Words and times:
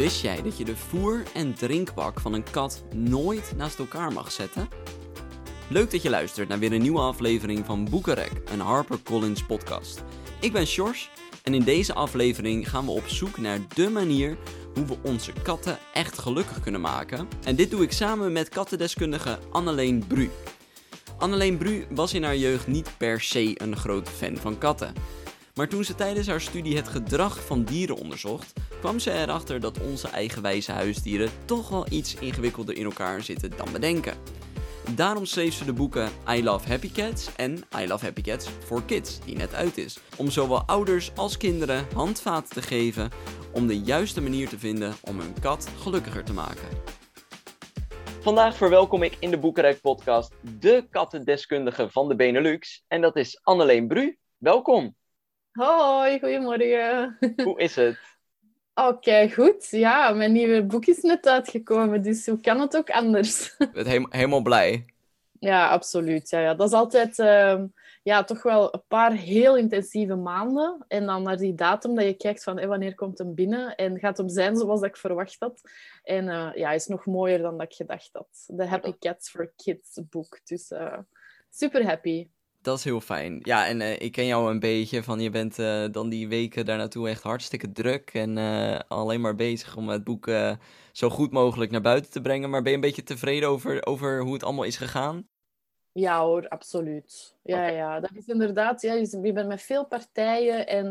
Wist 0.00 0.20
jij 0.20 0.42
dat 0.42 0.58
je 0.58 0.64
de 0.64 0.76
voer- 0.76 1.22
en 1.34 1.54
drinkbak 1.54 2.20
van 2.20 2.32
een 2.32 2.50
kat 2.50 2.84
nooit 2.94 3.52
naast 3.56 3.78
elkaar 3.78 4.12
mag 4.12 4.32
zetten? 4.32 4.68
Leuk 5.68 5.90
dat 5.90 6.02
je 6.02 6.10
luistert 6.10 6.48
naar 6.48 6.58
weer 6.58 6.72
een 6.72 6.82
nieuwe 6.82 7.00
aflevering 7.00 7.66
van 7.66 7.84
Boekenrek, 7.90 8.32
een 8.52 8.60
HarperCollins 8.60 9.46
podcast. 9.46 10.02
Ik 10.40 10.52
ben 10.52 10.66
Sjors 10.66 11.10
en 11.42 11.54
in 11.54 11.62
deze 11.62 11.94
aflevering 11.94 12.70
gaan 12.70 12.84
we 12.84 12.90
op 12.90 13.06
zoek 13.06 13.38
naar 13.38 13.58
de 13.74 13.90
manier 13.90 14.36
hoe 14.74 14.86
we 14.86 14.96
onze 15.02 15.32
katten 15.42 15.78
echt 15.94 16.18
gelukkig 16.18 16.60
kunnen 16.60 16.80
maken. 16.80 17.28
En 17.44 17.56
dit 17.56 17.70
doe 17.70 17.82
ik 17.82 17.92
samen 17.92 18.32
met 18.32 18.48
kattendeskundige 18.48 19.38
Anneleen 19.50 20.06
Bru. 20.06 20.30
Anneleen 21.18 21.56
Bru 21.58 21.86
was 21.90 22.14
in 22.14 22.22
haar 22.22 22.36
jeugd 22.36 22.66
niet 22.66 22.90
per 22.98 23.20
se 23.20 23.52
een 23.54 23.76
grote 23.76 24.10
fan 24.10 24.36
van 24.36 24.58
katten. 24.58 24.94
Maar 25.54 25.68
toen 25.68 25.84
ze 25.84 25.94
tijdens 25.94 26.26
haar 26.26 26.40
studie 26.40 26.76
het 26.76 26.88
gedrag 26.88 27.44
van 27.46 27.64
dieren 27.64 27.96
onderzocht, 27.96 28.52
kwam 28.80 28.98
ze 28.98 29.12
erachter 29.12 29.60
dat 29.60 29.80
onze 29.80 30.08
eigenwijze 30.08 30.72
huisdieren 30.72 31.30
toch 31.44 31.68
wel 31.68 31.86
iets 31.90 32.14
ingewikkelder 32.14 32.76
in 32.76 32.84
elkaar 32.84 33.22
zitten 33.22 33.52
dan 33.56 33.72
we 33.72 33.78
denken. 33.78 34.14
Daarom 34.94 35.24
schreef 35.24 35.54
ze 35.54 35.64
de 35.64 35.72
boeken 35.72 36.10
I 36.28 36.44
Love 36.44 36.68
Happy 36.68 36.90
Cats 36.92 37.36
en 37.36 37.64
I 37.78 37.86
Love 37.86 38.04
Happy 38.04 38.20
Cats 38.20 38.48
for 38.48 38.82
Kids, 38.82 39.20
die 39.20 39.36
net 39.36 39.54
uit 39.54 39.78
is. 39.78 39.98
Om 40.16 40.30
zowel 40.30 40.62
ouders 40.62 41.10
als 41.16 41.36
kinderen 41.36 41.86
handvaten 41.94 42.50
te 42.50 42.62
geven 42.62 43.10
om 43.52 43.66
de 43.66 43.78
juiste 43.78 44.20
manier 44.20 44.48
te 44.48 44.58
vinden 44.58 44.94
om 45.02 45.20
hun 45.20 45.34
kat 45.40 45.68
gelukkiger 45.78 46.24
te 46.24 46.32
maken. 46.32 46.68
Vandaag 48.20 48.56
verwelkom 48.56 49.02
ik 49.02 49.16
in 49.20 49.30
de 49.30 49.38
Boekenrijk 49.38 49.80
podcast 49.80 50.34
de 50.58 50.86
kattendeskundige 50.90 51.90
van 51.90 52.08
de 52.08 52.16
Benelux. 52.16 52.84
En 52.88 53.00
dat 53.00 53.16
is 53.16 53.40
Anneleen 53.42 53.88
Bru. 53.88 54.16
Welkom. 54.36 54.94
Hoi, 55.52 56.18
goedemorgen. 56.18 57.18
Hoe 57.44 57.58
is 57.58 57.76
het? 57.76 57.98
Oké, 58.74 59.30
goed. 59.30 59.68
Ja, 59.70 60.10
mijn 60.12 60.32
nieuwe 60.32 60.64
boek 60.64 60.86
is 60.86 61.00
net 61.00 61.26
uitgekomen, 61.26 62.02
dus 62.02 62.26
hoe 62.26 62.40
kan 62.40 62.60
het 62.60 62.76
ook 62.76 62.90
anders? 62.90 63.54
Ik 63.58 63.72
ben 63.72 63.86
he 63.86 64.06
helemaal 64.08 64.42
blij. 64.42 64.84
Ja, 65.40 65.68
absoluut. 65.68 66.30
Ja, 66.30 66.40
ja. 66.40 66.54
Dat 66.54 66.68
is 66.68 66.74
altijd 66.74 67.18
uh, 67.18 67.62
ja, 68.02 68.24
toch 68.24 68.42
wel 68.42 68.74
een 68.74 68.82
paar 68.88 69.12
heel 69.12 69.56
intensieve 69.56 70.14
maanden. 70.14 70.84
En 70.88 71.06
dan 71.06 71.22
naar 71.22 71.36
die 71.36 71.54
datum 71.54 71.94
dat 71.94 72.04
je 72.04 72.14
kijkt 72.14 72.42
van 72.42 72.56
hey, 72.56 72.68
wanneer 72.68 72.94
komt 72.94 73.18
hem 73.18 73.34
binnen 73.34 73.74
en 73.74 73.98
gaat 73.98 74.16
hem 74.16 74.28
zijn 74.28 74.56
zoals 74.56 74.82
ik 74.82 74.96
verwacht 74.96 75.36
had. 75.38 75.60
En 76.02 76.26
uh, 76.26 76.50
ja, 76.54 76.70
is 76.70 76.86
nog 76.86 77.06
mooier 77.06 77.38
dan 77.38 77.58
dat 77.58 77.66
ik 77.66 77.76
gedacht 77.76 78.10
had. 78.12 78.44
De 78.46 78.66
Happy 78.66 78.94
Cats 78.98 79.30
for 79.30 79.52
Kids 79.56 80.00
boek. 80.10 80.40
Dus 80.44 80.70
uh, 80.70 80.98
super 81.50 81.86
happy. 81.86 82.28
Dat 82.62 82.78
is 82.78 82.84
heel 82.84 83.00
fijn. 83.00 83.38
Ja, 83.42 83.66
en 83.66 83.80
uh, 83.80 84.00
ik 84.00 84.12
ken 84.12 84.26
jou 84.26 84.50
een 84.50 84.58
beetje 84.58 85.02
van 85.02 85.20
je 85.20 85.30
bent 85.30 85.58
uh, 85.58 85.84
dan 85.90 86.08
die 86.08 86.28
weken 86.28 86.64
daar 86.64 86.76
naartoe 86.76 87.08
echt 87.08 87.22
hartstikke 87.22 87.72
druk 87.72 88.10
en 88.14 88.36
uh, 88.36 88.78
alleen 88.88 89.20
maar 89.20 89.34
bezig 89.34 89.76
om 89.76 89.88
het 89.88 90.04
boek 90.04 90.30
zo 90.92 91.10
goed 91.10 91.32
mogelijk 91.32 91.70
naar 91.70 91.80
buiten 91.80 92.10
te 92.10 92.20
brengen. 92.20 92.50
Maar 92.50 92.62
ben 92.62 92.70
je 92.70 92.76
een 92.76 92.84
beetje 92.84 93.02
tevreden 93.02 93.48
over, 93.48 93.86
over 93.86 94.22
hoe 94.22 94.32
het 94.32 94.44
allemaal 94.44 94.64
is 94.64 94.76
gegaan? 94.76 95.28
Ja 95.92 96.20
hoor, 96.24 96.48
absoluut. 96.48 97.36
Ja, 97.42 97.56
okay. 97.56 97.74
ja, 97.74 98.00
dat 98.00 98.10
is 98.14 98.26
inderdaad, 98.26 98.82
ja, 98.82 98.94
je 98.94 99.32
bent 99.32 99.48
met 99.48 99.62
veel 99.62 99.86
partijen 99.86 100.66
en, 100.66 100.86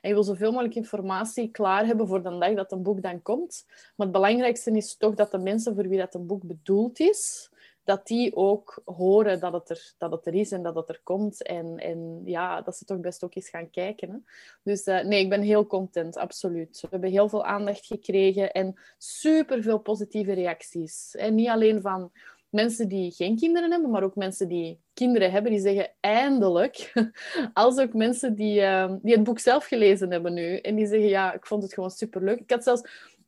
en 0.00 0.08
je 0.08 0.14
wil 0.14 0.22
zoveel 0.22 0.50
mogelijk 0.50 0.74
informatie 0.74 1.50
klaar 1.50 1.86
hebben 1.86 2.06
voor 2.06 2.22
de 2.22 2.38
dag 2.38 2.54
dat 2.54 2.72
een 2.72 2.82
boek 2.82 3.02
dan 3.02 3.22
komt. 3.22 3.64
Maar 3.66 4.06
het 4.06 4.12
belangrijkste 4.12 4.70
is 4.70 4.96
toch 4.96 5.14
dat 5.14 5.30
de 5.30 5.38
mensen 5.38 5.74
voor 5.74 5.88
wie 5.88 5.98
dat 5.98 6.14
een 6.14 6.26
boek 6.26 6.42
bedoeld 6.42 7.00
is, 7.00 7.49
dat 7.84 8.06
die 8.06 8.36
ook 8.36 8.82
horen 8.84 9.40
dat 9.40 9.52
het 9.52 9.70
er, 9.70 9.92
dat 9.98 10.10
het 10.10 10.26
er 10.26 10.34
is 10.34 10.52
en 10.52 10.62
dat 10.62 10.74
het 10.74 10.88
er 10.88 11.00
komt. 11.02 11.42
En, 11.42 11.76
en 11.76 12.20
ja, 12.24 12.62
dat 12.62 12.76
ze 12.76 12.84
toch 12.84 13.00
best 13.00 13.24
ook 13.24 13.34
eens 13.34 13.48
gaan 13.48 13.70
kijken. 13.70 14.10
Hè. 14.10 14.16
Dus 14.62 14.86
uh, 14.86 15.04
nee, 15.04 15.20
ik 15.20 15.28
ben 15.28 15.42
heel 15.42 15.66
content, 15.66 16.16
absoluut. 16.16 16.80
We 16.80 16.88
hebben 16.90 17.10
heel 17.10 17.28
veel 17.28 17.44
aandacht 17.44 17.86
gekregen 17.86 18.52
en 18.52 18.80
superveel 18.98 19.78
positieve 19.78 20.32
reacties. 20.32 21.14
En 21.14 21.34
niet 21.34 21.48
alleen 21.48 21.80
van 21.80 22.12
mensen 22.50 22.88
die 22.88 23.10
geen 23.10 23.36
kinderen 23.36 23.70
hebben, 23.70 23.90
maar 23.90 24.02
ook 24.02 24.16
mensen 24.16 24.48
die 24.48 24.80
kinderen 24.92 25.30
hebben, 25.30 25.50
die 25.50 25.60
zeggen 25.60 25.92
eindelijk. 26.00 26.92
Als 27.52 27.78
ook 27.78 27.92
mensen 27.92 28.34
die, 28.34 28.60
uh, 28.60 28.94
die 29.02 29.14
het 29.14 29.24
boek 29.24 29.38
zelf 29.38 29.64
gelezen 29.66 30.10
hebben 30.10 30.32
nu. 30.32 30.56
En 30.56 30.74
die 30.74 30.86
zeggen, 30.86 31.08
ja, 31.08 31.32
ik 31.32 31.46
vond 31.46 31.62
het 31.62 31.74
gewoon 31.74 31.90
superleuk. 31.90 32.40
Ik 32.40 32.50
had 32.50 32.62
zelfs 32.62 32.82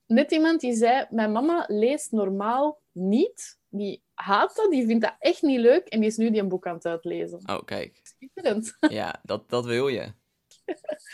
net 0.06 0.32
iemand 0.32 0.60
die 0.60 0.74
zei, 0.74 1.06
mijn 1.10 1.32
mama 1.32 1.64
leest 1.68 2.12
normaal 2.12 2.80
niet. 2.92 3.60
Die 3.74 4.02
haat 4.14 4.56
dat, 4.56 4.70
die 4.70 4.86
vindt 4.86 5.04
dat 5.04 5.14
echt 5.18 5.42
niet 5.42 5.60
leuk. 5.60 5.86
En 5.86 6.00
die 6.00 6.08
is 6.08 6.16
nu 6.16 6.30
die 6.30 6.40
een 6.40 6.48
boek 6.48 6.66
aan 6.66 6.74
het 6.74 6.86
uitlezen. 6.86 7.40
Oh, 7.46 7.64
kijk. 7.64 8.00
Schitterend. 8.02 8.76
Ja, 8.88 9.20
dat, 9.22 9.48
dat 9.50 9.64
wil 9.64 9.88
je. 9.88 10.12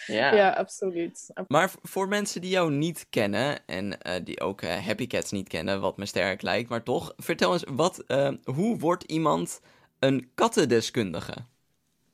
Ja. 0.06 0.34
ja, 0.34 0.50
absoluut. 0.50 1.32
Maar 1.48 1.72
voor 1.82 2.08
mensen 2.08 2.40
die 2.40 2.50
jou 2.50 2.72
niet 2.72 3.06
kennen 3.10 3.66
en 3.66 3.84
uh, 4.06 4.14
die 4.24 4.40
ook 4.40 4.62
uh, 4.62 4.86
Happy 4.86 5.06
Cats 5.06 5.30
niet 5.30 5.48
kennen, 5.48 5.80
wat 5.80 5.96
me 5.96 6.06
sterk 6.06 6.42
lijkt, 6.42 6.68
maar 6.68 6.82
toch, 6.82 7.12
vertel 7.16 7.52
eens, 7.52 7.64
wat, 7.68 8.04
uh, 8.06 8.32
hoe 8.44 8.78
wordt 8.78 9.04
iemand 9.04 9.60
een 9.98 10.30
kattendeskundige? 10.34 11.34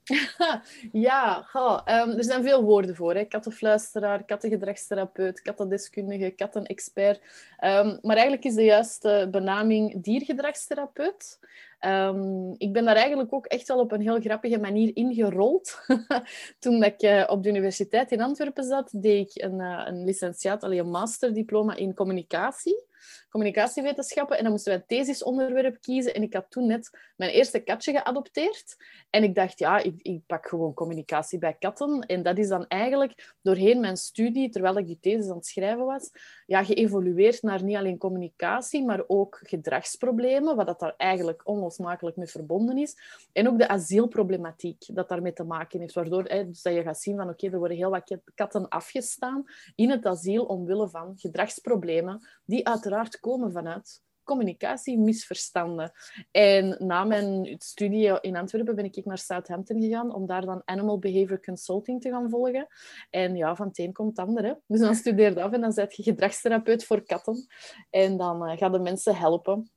ja, 0.93 1.49
um, 1.55 2.11
er 2.11 2.25
zijn 2.25 2.43
veel 2.43 2.63
woorden 2.63 2.97
voor. 2.97 3.15
Hè. 3.15 3.25
Kattenfluisteraar, 3.25 4.25
kattengedragstherapeut, 4.25 5.43
kattendeskundige, 5.43 6.31
kattenexpert. 6.31 7.21
Um, 7.65 7.99
maar 8.03 8.17
eigenlijk 8.17 8.45
is 8.45 8.55
de 8.55 8.65
juiste 8.65 9.29
benaming 9.31 10.03
diergedragstherapeut. 10.03 11.39
Um, 11.81 12.55
ik 12.59 12.73
ben 12.73 12.85
daar 12.85 12.97
eigenlijk 12.97 13.33
ook 13.33 13.47
echt 13.47 13.69
wel 13.69 13.79
op 13.79 13.93
een 13.93 14.01
heel 14.01 14.21
grappige 14.21 14.59
manier 14.59 14.97
ingerold. 14.97 15.87
Toen 16.59 16.83
ik 16.83 17.03
uh, 17.03 17.25
op 17.27 17.43
de 17.43 17.49
universiteit 17.49 18.13
in 18.13 18.21
Antwerpen 18.21 18.65
zat, 18.65 18.91
deed 18.93 19.29
ik 19.29 19.43
een, 19.43 19.61
uh, 19.61 19.83
een 19.87 20.05
licentiaat, 20.05 20.63
alleen 20.63 20.79
een 20.79 20.91
masterdiploma 20.91 21.75
in 21.75 21.95
communicatie 21.95 22.83
communicatiewetenschappen. 23.29 24.37
En 24.37 24.43
dan 24.43 24.53
moesten 24.53 24.73
wij 24.73 24.81
een 24.81 24.87
thesisonderwerp 24.87 25.81
kiezen. 25.81 26.15
En 26.15 26.23
ik 26.23 26.35
had 26.35 26.47
toen 26.49 26.67
net 26.67 26.91
mijn 27.17 27.31
eerste 27.31 27.59
katje 27.59 27.93
geadopteerd. 27.93 28.77
En 29.11 29.23
ik 29.23 29.35
dacht, 29.35 29.59
ja, 29.59 29.79
ik, 29.79 30.03
ik, 30.03 30.27
pak 30.27 30.47
gewoon 30.47 30.75
communicatie 30.75 31.39
bij 31.39 31.57
katten. 31.59 32.01
En 32.01 32.23
dat 32.23 32.39
is 32.39 32.49
dan 32.49 32.67
eigenlijk 32.67 33.35
doorheen 33.43 33.81
mijn 33.81 33.97
studie, 33.97 34.49
terwijl 34.51 34.79
ik 34.79 34.87
die 34.87 34.99
thesis 35.01 35.31
aan 35.31 35.37
het 35.37 35.47
schrijven 35.47 35.85
was, 35.85 36.11
ja, 36.47 36.65
geëvolueerd 36.65 37.43
naar 37.43 37.63
niet 37.63 37.77
alleen 37.77 37.99
communicatie, 37.99 38.85
maar 38.85 39.03
ook 39.07 39.41
gedragsproblemen, 39.43 40.57
wat 40.57 40.67
dat 40.67 40.81
daar 40.81 40.95
eigenlijk 40.97 41.49
onlosmakelijk 41.49 42.17
mee 42.17 42.27
verbonden 42.27 42.79
is. 42.79 42.97
En 43.33 43.49
ook 43.49 43.59
de 43.59 43.69
asielproblematiek 43.69 44.85
dat 44.87 45.09
daarmee 45.09 45.33
te 45.33 45.45
maken 45.45 45.81
heeft. 45.81 45.95
Waardoor 45.95 46.25
hè, 46.25 46.49
dus 46.49 46.63
dat 46.63 46.75
je 46.75 46.83
gaat 46.83 47.01
zien 47.01 47.17
van, 47.17 47.29
oké, 47.29 47.47
er 47.47 47.59
worden 47.59 47.77
heel 47.77 47.91
wat 47.91 48.17
katten 48.35 48.69
afgestaan 48.69 49.45
in 49.75 49.91
het 49.91 50.07
asiel 50.07 50.45
omwille 50.45 50.89
van 50.89 51.13
gedragsproblemen 51.17 52.29
die 52.45 52.67
uiteraard 52.67 52.94
komen 53.21 53.53
vanuit 53.53 54.03
communicatiemisverstanden. 54.25 55.93
En 56.31 56.77
na 56.79 57.05
mijn 57.05 57.55
studie 57.59 58.21
in 58.21 58.37
Antwerpen 58.37 58.75
ben 58.75 58.85
ik 58.85 59.05
naar 59.05 59.19
Southampton 59.19 59.83
gegaan 59.83 60.15
om 60.15 60.27
daar 60.27 60.47
dan 60.47 60.63
Animal 60.65 60.99
Behavior 60.99 61.41
Consulting 61.41 62.01
te 62.01 62.11
gaan 62.11 62.31
volgen. 62.31 62.67
En 63.11 63.37
ja, 63.37 63.57
van 63.57 63.67
het 63.67 63.79
een 63.79 63.93
komt 63.93 64.17
het 64.17 64.27
ander. 64.27 64.45
Hè. 64.45 64.53
Dus 64.67 64.81
dan 64.81 64.95
studeer 64.95 65.35
je 65.35 65.43
af 65.43 65.53
en 65.53 65.61
dan 65.61 65.73
ben 65.75 65.87
je 65.89 66.03
gedragstherapeut 66.03 66.85
voor 66.85 67.03
katten. 67.03 67.47
En 67.91 68.17
dan 68.17 68.51
uh, 68.51 68.57
ga 68.57 68.69
de 68.69 68.79
mensen 68.79 69.17
helpen. 69.17 69.69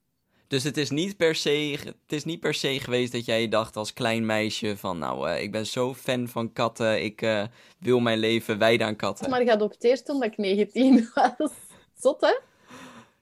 Dus 0.47 0.63
het 0.63 0.77
is, 0.77 0.89
niet 0.89 1.17
per 1.17 1.35
se, 1.35 1.77
het 1.83 2.11
is 2.11 2.23
niet 2.25 2.39
per 2.39 2.53
se 2.53 2.79
geweest 2.79 3.11
dat 3.11 3.25
jij 3.25 3.47
dacht 3.47 3.75
als 3.75 3.93
klein 3.93 4.25
meisje 4.25 4.77
van... 4.77 4.97
nou, 4.97 5.29
uh, 5.29 5.41
ik 5.41 5.51
ben 5.51 5.65
zo 5.65 5.93
fan 5.93 6.27
van 6.27 6.53
katten, 6.53 7.03
ik 7.03 7.21
uh, 7.21 7.43
wil 7.79 7.99
mijn 7.99 8.19
leven 8.19 8.57
wijden 8.57 8.87
aan 8.87 8.95
katten. 8.95 9.29
Maar 9.29 9.41
geadopteerd 9.41 10.05
toen 10.05 10.23
ik 10.23 10.37
19 10.37 11.09
was. 11.13 11.51
Zot, 11.93 12.21
hè? 12.21 12.37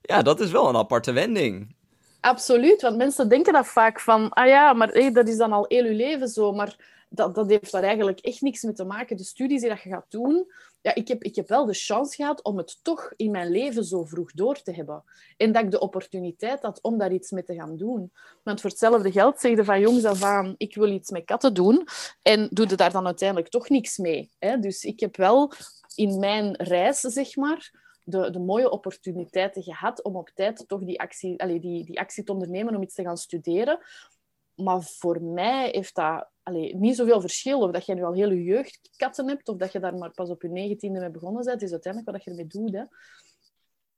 Ja, 0.05 0.21
dat 0.21 0.39
is 0.39 0.51
wel 0.51 0.69
een 0.69 0.75
aparte 0.75 1.11
wending. 1.11 1.75
Absoluut, 2.21 2.81
want 2.81 2.97
mensen 2.97 3.29
denken 3.29 3.53
dat 3.53 3.67
vaak 3.67 3.99
van... 3.99 4.29
ah 4.29 4.47
ja, 4.47 4.73
maar 4.73 5.13
dat 5.13 5.27
is 5.27 5.37
dan 5.37 5.51
al 5.51 5.65
heel 5.67 5.85
je 5.85 5.93
leven 5.93 6.27
zo, 6.27 6.51
maar 6.51 6.75
dat, 7.09 7.35
dat 7.35 7.49
heeft 7.49 7.71
daar 7.71 7.83
eigenlijk 7.83 8.19
echt 8.19 8.41
niks 8.41 8.63
mee 8.63 8.73
te 8.73 8.83
maken. 8.83 9.17
De 9.17 9.23
studies 9.23 9.61
die 9.61 9.69
dat 9.69 9.81
je 9.81 9.89
gaat 9.89 10.05
doen... 10.09 10.51
Ja, 10.81 10.95
ik 10.95 11.07
heb, 11.07 11.23
ik 11.23 11.35
heb 11.35 11.47
wel 11.47 11.65
de 11.65 11.73
chance 11.73 12.15
gehad 12.15 12.43
om 12.43 12.57
het 12.57 12.79
toch 12.83 13.13
in 13.15 13.31
mijn 13.31 13.51
leven 13.51 13.83
zo 13.83 14.03
vroeg 14.03 14.31
door 14.31 14.61
te 14.61 14.71
hebben. 14.71 15.03
En 15.37 15.51
dat 15.51 15.63
ik 15.63 15.71
de 15.71 15.79
opportuniteit 15.79 16.61
had 16.61 16.81
om 16.81 16.97
daar 16.97 17.11
iets 17.11 17.31
mee 17.31 17.43
te 17.43 17.55
gaan 17.55 17.77
doen. 17.77 18.11
Want 18.43 18.61
voor 18.61 18.69
hetzelfde 18.69 19.11
geld 19.11 19.39
zeg 19.39 19.65
van 19.65 19.79
jongs 19.79 20.05
af 20.05 20.23
aan, 20.23 20.55
ik 20.57 20.75
wil 20.75 20.91
iets 20.91 21.11
met 21.11 21.25
katten 21.25 21.53
doen. 21.53 21.87
En 22.21 22.47
doe 22.51 22.69
je 22.69 22.75
daar 22.75 22.91
dan 22.91 23.05
uiteindelijk 23.05 23.49
toch 23.49 23.69
niks 23.69 23.97
mee. 23.97 24.31
Hè? 24.39 24.59
Dus 24.59 24.83
ik 24.83 24.99
heb 24.99 25.17
wel 25.17 25.51
in 25.95 26.19
mijn 26.19 26.55
reis, 26.55 26.99
zeg 26.99 27.35
maar 27.35 27.71
de, 28.05 28.29
de 28.29 28.39
mooie 28.39 28.69
opportuniteiten 28.69 29.63
gehad 29.63 30.03
om 30.03 30.15
op 30.15 30.29
tijd 30.33 30.67
toch 30.67 30.83
die 30.83 30.99
actie, 30.99 31.41
allez, 31.41 31.61
die, 31.61 31.85
die 31.85 31.99
actie 31.99 32.23
te 32.23 32.31
ondernemen 32.31 32.75
om 32.75 32.81
iets 32.81 32.95
te 32.95 33.03
gaan 33.03 33.17
studeren. 33.17 33.79
Maar 34.55 34.81
voor 34.81 35.21
mij 35.21 35.69
heeft 35.69 35.95
dat 35.95 36.29
allez, 36.43 36.73
niet 36.73 36.95
zoveel 36.95 37.21
verschil 37.21 37.61
of 37.61 37.71
dat 37.71 37.85
je 37.85 37.93
nu 37.93 38.03
al 38.03 38.13
heel 38.13 38.31
je 38.31 38.43
jeugd 38.43 38.89
katten 38.95 39.27
hebt 39.27 39.49
of 39.49 39.57
dat 39.57 39.71
je 39.71 39.79
daar 39.79 39.95
maar 39.95 40.11
pas 40.11 40.29
op 40.29 40.41
je 40.41 40.49
negentiende 40.49 40.99
mee 40.99 41.09
begonnen 41.09 41.43
bent. 41.43 41.61
is 41.61 41.71
uiteindelijk 41.71 42.11
wat 42.11 42.23
je 42.23 42.29
ermee 42.29 42.47
doet. 42.47 42.73
Hè. 42.73 42.83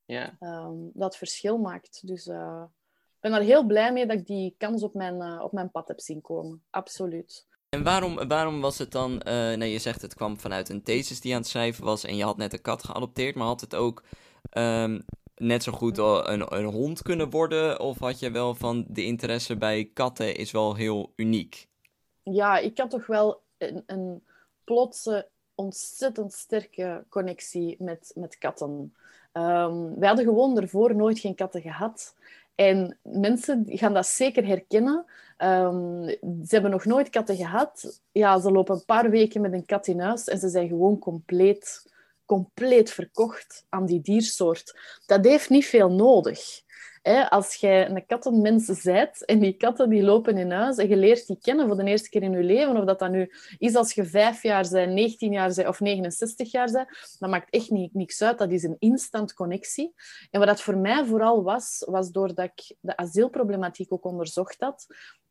Ja. 0.05 0.37
Um, 0.39 0.91
dat 0.93 1.17
verschil 1.17 1.57
maakt. 1.57 2.07
Dus 2.07 2.27
uh, 2.27 2.63
ik 3.15 3.19
ben 3.19 3.33
er 3.33 3.41
heel 3.41 3.65
blij 3.65 3.93
mee 3.93 4.05
dat 4.05 4.17
ik 4.17 4.25
die 4.25 4.55
kans 4.57 4.83
op 4.83 4.93
mijn, 4.93 5.15
uh, 5.15 5.41
op 5.43 5.51
mijn 5.51 5.71
pad 5.71 5.87
heb 5.87 5.99
zien 5.99 6.21
komen. 6.21 6.63
Absoluut. 6.69 7.47
En 7.69 7.83
waarom, 7.83 8.27
waarom 8.27 8.61
was 8.61 8.77
het 8.77 8.91
dan, 8.91 9.11
uh, 9.11 9.53
nee, 9.53 9.71
je 9.71 9.79
zegt 9.79 10.01
het 10.01 10.13
kwam 10.13 10.39
vanuit 10.39 10.69
een 10.69 10.83
thesis 10.83 11.21
die 11.21 11.33
aan 11.33 11.39
het 11.39 11.49
schrijven 11.49 11.83
was 11.83 12.03
en 12.03 12.15
je 12.15 12.23
had 12.23 12.37
net 12.37 12.53
een 12.53 12.61
kat 12.61 12.83
geadopteerd, 12.83 13.35
maar 13.35 13.47
had 13.47 13.61
het 13.61 13.75
ook 13.75 14.03
ehm, 14.49 14.99
net 15.35 15.63
zo 15.63 15.71
goed 15.71 15.97
een, 15.97 16.55
een 16.55 16.65
hond 16.65 17.01
kunnen 17.01 17.29
worden? 17.29 17.79
Of 17.79 17.99
had 17.99 18.19
je 18.19 18.31
wel 18.31 18.55
van 18.55 18.85
de 18.87 19.03
interesse 19.03 19.57
bij 19.57 19.89
katten 19.93 20.35
is 20.35 20.51
wel 20.51 20.75
heel 20.75 21.13
uniek? 21.15 21.67
Ja, 22.23 22.57
ik 22.57 22.77
had 22.77 22.89
toch 22.89 23.05
wel 23.05 23.41
een, 23.57 23.83
een 23.85 24.23
plotse, 24.63 25.27
ontzettend 25.55 26.33
sterke 26.33 27.05
connectie 27.09 27.75
met, 27.79 28.11
met 28.15 28.37
katten. 28.37 28.93
Um, 29.33 29.99
wij 29.99 30.07
hadden 30.07 30.25
gewoon 30.25 30.57
ervoor 30.57 30.95
nooit 30.95 31.19
geen 31.19 31.35
katten 31.35 31.61
gehad. 31.61 32.15
En 32.55 32.97
mensen 33.01 33.63
gaan 33.67 33.93
dat 33.93 34.07
zeker 34.07 34.45
herkennen. 34.45 35.05
Um, 35.37 36.07
ze 36.19 36.47
hebben 36.47 36.71
nog 36.71 36.85
nooit 36.85 37.09
katten 37.09 37.35
gehad. 37.35 38.01
Ja, 38.11 38.39
ze 38.39 38.51
lopen 38.51 38.75
een 38.75 38.85
paar 38.85 39.09
weken 39.09 39.41
met 39.41 39.53
een 39.53 39.65
kat 39.65 39.87
in 39.87 39.99
huis 39.99 40.27
en 40.27 40.37
ze 40.37 40.49
zijn 40.49 40.67
gewoon 40.67 40.99
compleet 40.99 41.85
compleet 42.27 42.91
verkocht 42.91 43.65
aan 43.69 43.85
die 43.85 44.01
diersoort. 44.01 44.79
Dat 45.05 45.25
heeft 45.25 45.49
niet 45.49 45.65
veel 45.65 45.91
nodig. 45.91 46.65
als 47.29 47.55
jij 47.55 47.89
een 47.89 48.05
kattenmens 48.05 48.83
bent 48.83 49.25
en 49.25 49.39
die 49.39 49.53
katten 49.53 49.89
die 49.89 50.03
lopen 50.03 50.37
in 50.37 50.51
huis 50.51 50.77
en 50.77 50.89
je 50.89 50.95
leert 50.95 51.27
die 51.27 51.37
kennen 51.41 51.67
voor 51.67 51.77
de 51.77 51.83
eerste 51.83 52.09
keer 52.09 52.23
in 52.23 52.31
je 52.31 52.43
leven, 52.43 52.77
of 52.77 52.85
dat 52.85 52.99
dat 52.99 53.11
nu 53.11 53.31
is 53.57 53.75
als 53.75 53.93
je 53.93 54.05
vijf 54.05 54.43
jaar 54.43 54.67
bent, 54.71 54.93
19 54.93 55.31
jaar 55.31 55.53
bent 55.53 55.67
of 55.67 55.79
69 55.79 56.51
jaar 56.51 56.71
bent, 56.71 57.17
dat 57.19 57.29
maakt 57.29 57.49
echt 57.49 57.69
niet, 57.69 57.93
niks 57.93 58.21
uit. 58.21 58.37
Dat 58.37 58.51
is 58.51 58.63
een 58.63 58.75
instant 58.79 59.33
connectie. 59.33 59.93
En 60.31 60.39
wat 60.39 60.47
dat 60.49 60.61
voor 60.61 60.77
mij 60.77 61.05
vooral 61.05 61.43
was, 61.43 61.83
was 61.85 62.11
doordat 62.11 62.45
ik 62.45 62.75
de 62.79 62.97
asielproblematiek 62.97 63.93
ook 63.93 64.05
onderzocht 64.05 64.59
had. 64.59 64.87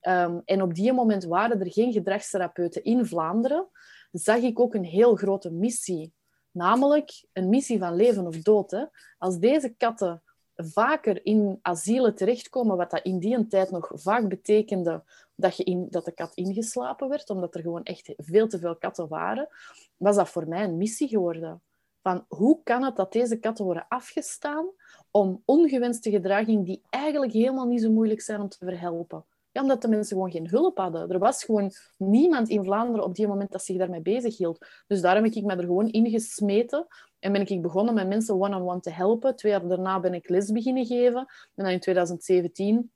Um, 0.09 0.43
en 0.45 0.63
op 0.63 0.75
die 0.75 0.93
moment 0.93 1.25
waren 1.25 1.61
er 1.61 1.73
geen 1.73 1.93
gedragstherapeuten 1.93 2.85
in 2.85 3.07
Vlaanderen, 3.07 3.69
zag 4.11 4.39
ik 4.39 4.61
ook 4.61 4.75
een 4.75 4.85
heel 4.85 5.15
grote 5.17 5.51
missie 5.51 6.15
Namelijk 6.57 7.25
een 7.33 7.49
missie 7.49 7.79
van 7.79 7.95
leven 7.95 8.27
of 8.27 8.37
dood. 8.37 8.71
Hè. 8.71 8.85
Als 9.19 9.39
deze 9.39 9.69
katten 9.69 10.23
vaker 10.55 11.25
in 11.25 11.59
asielen 11.63 12.15
terechtkomen, 12.15 12.77
wat 12.77 12.91
dat 12.91 13.05
in 13.05 13.19
die 13.19 13.47
tijd 13.47 13.71
nog 13.71 13.91
vaak 13.95 14.29
betekende 14.29 15.05
dat, 15.35 15.57
je 15.57 15.65
in, 15.65 15.87
dat 15.91 16.05
de 16.05 16.13
kat 16.13 16.35
ingeslapen 16.35 17.09
werd, 17.09 17.31
omdat 17.31 17.55
er 17.55 17.61
gewoon 17.61 17.83
echt 17.83 18.13
veel 18.17 18.49
te 18.49 18.59
veel 18.59 18.77
katten 18.77 19.09
waren, 19.09 19.49
was 19.97 20.17
dat 20.17 20.29
voor 20.29 20.49
mij 20.49 20.65
een 20.65 20.77
missie 20.77 21.09
geworden. 21.09 21.63
Van 22.03 22.25
hoe 22.29 22.61
kan 22.63 22.83
het 22.83 22.97
dat 22.97 23.13
deze 23.13 23.37
katten 23.37 23.65
worden 23.65 23.87
afgestaan 23.89 24.67
om 25.11 25.43
ongewenste 25.45 26.11
gedragingen 26.11 26.65
die 26.65 26.83
eigenlijk 26.91 27.33
helemaal 27.33 27.67
niet 27.67 27.83
zo 27.83 27.91
moeilijk 27.91 28.21
zijn 28.21 28.41
om 28.41 28.49
te 28.49 28.65
verhelpen? 28.65 29.25
Ja, 29.57 29.63
omdat 29.63 29.83
de 29.83 29.89
mensen 29.89 30.17
gewoon 30.17 30.31
geen 30.31 30.49
hulp 30.49 30.79
hadden. 30.79 31.11
Er 31.11 31.19
was 31.19 31.45
gewoon 31.45 31.73
niemand 31.97 32.49
in 32.49 32.65
Vlaanderen 32.65 33.05
op 33.05 33.15
die 33.15 33.27
moment 33.27 33.53
dat 33.53 33.65
zich 33.65 33.77
daarmee 33.77 34.01
bezig 34.01 34.37
hield. 34.37 34.67
Dus 34.87 35.01
daarom 35.01 35.25
heb 35.25 35.33
ik 35.33 35.45
me 35.45 35.57
er 35.57 35.65
gewoon 35.65 35.89
ingesmeten 35.89 36.87
en 37.19 37.33
ben 37.33 37.47
ik 37.47 37.63
begonnen 37.63 37.95
met 37.95 38.09
mensen 38.09 38.41
one-on-one 38.41 38.81
te 38.81 38.91
helpen. 38.91 39.37
Twee 39.37 39.53
jaar 39.53 39.69
daarna 39.69 40.01
ben 40.01 40.15
ik 40.15 40.29
les 40.29 40.51
beginnen 40.51 40.87
geven. 40.87 41.19
En 41.55 41.65
dan 41.65 41.69
in 41.69 41.81
2017 41.81 42.93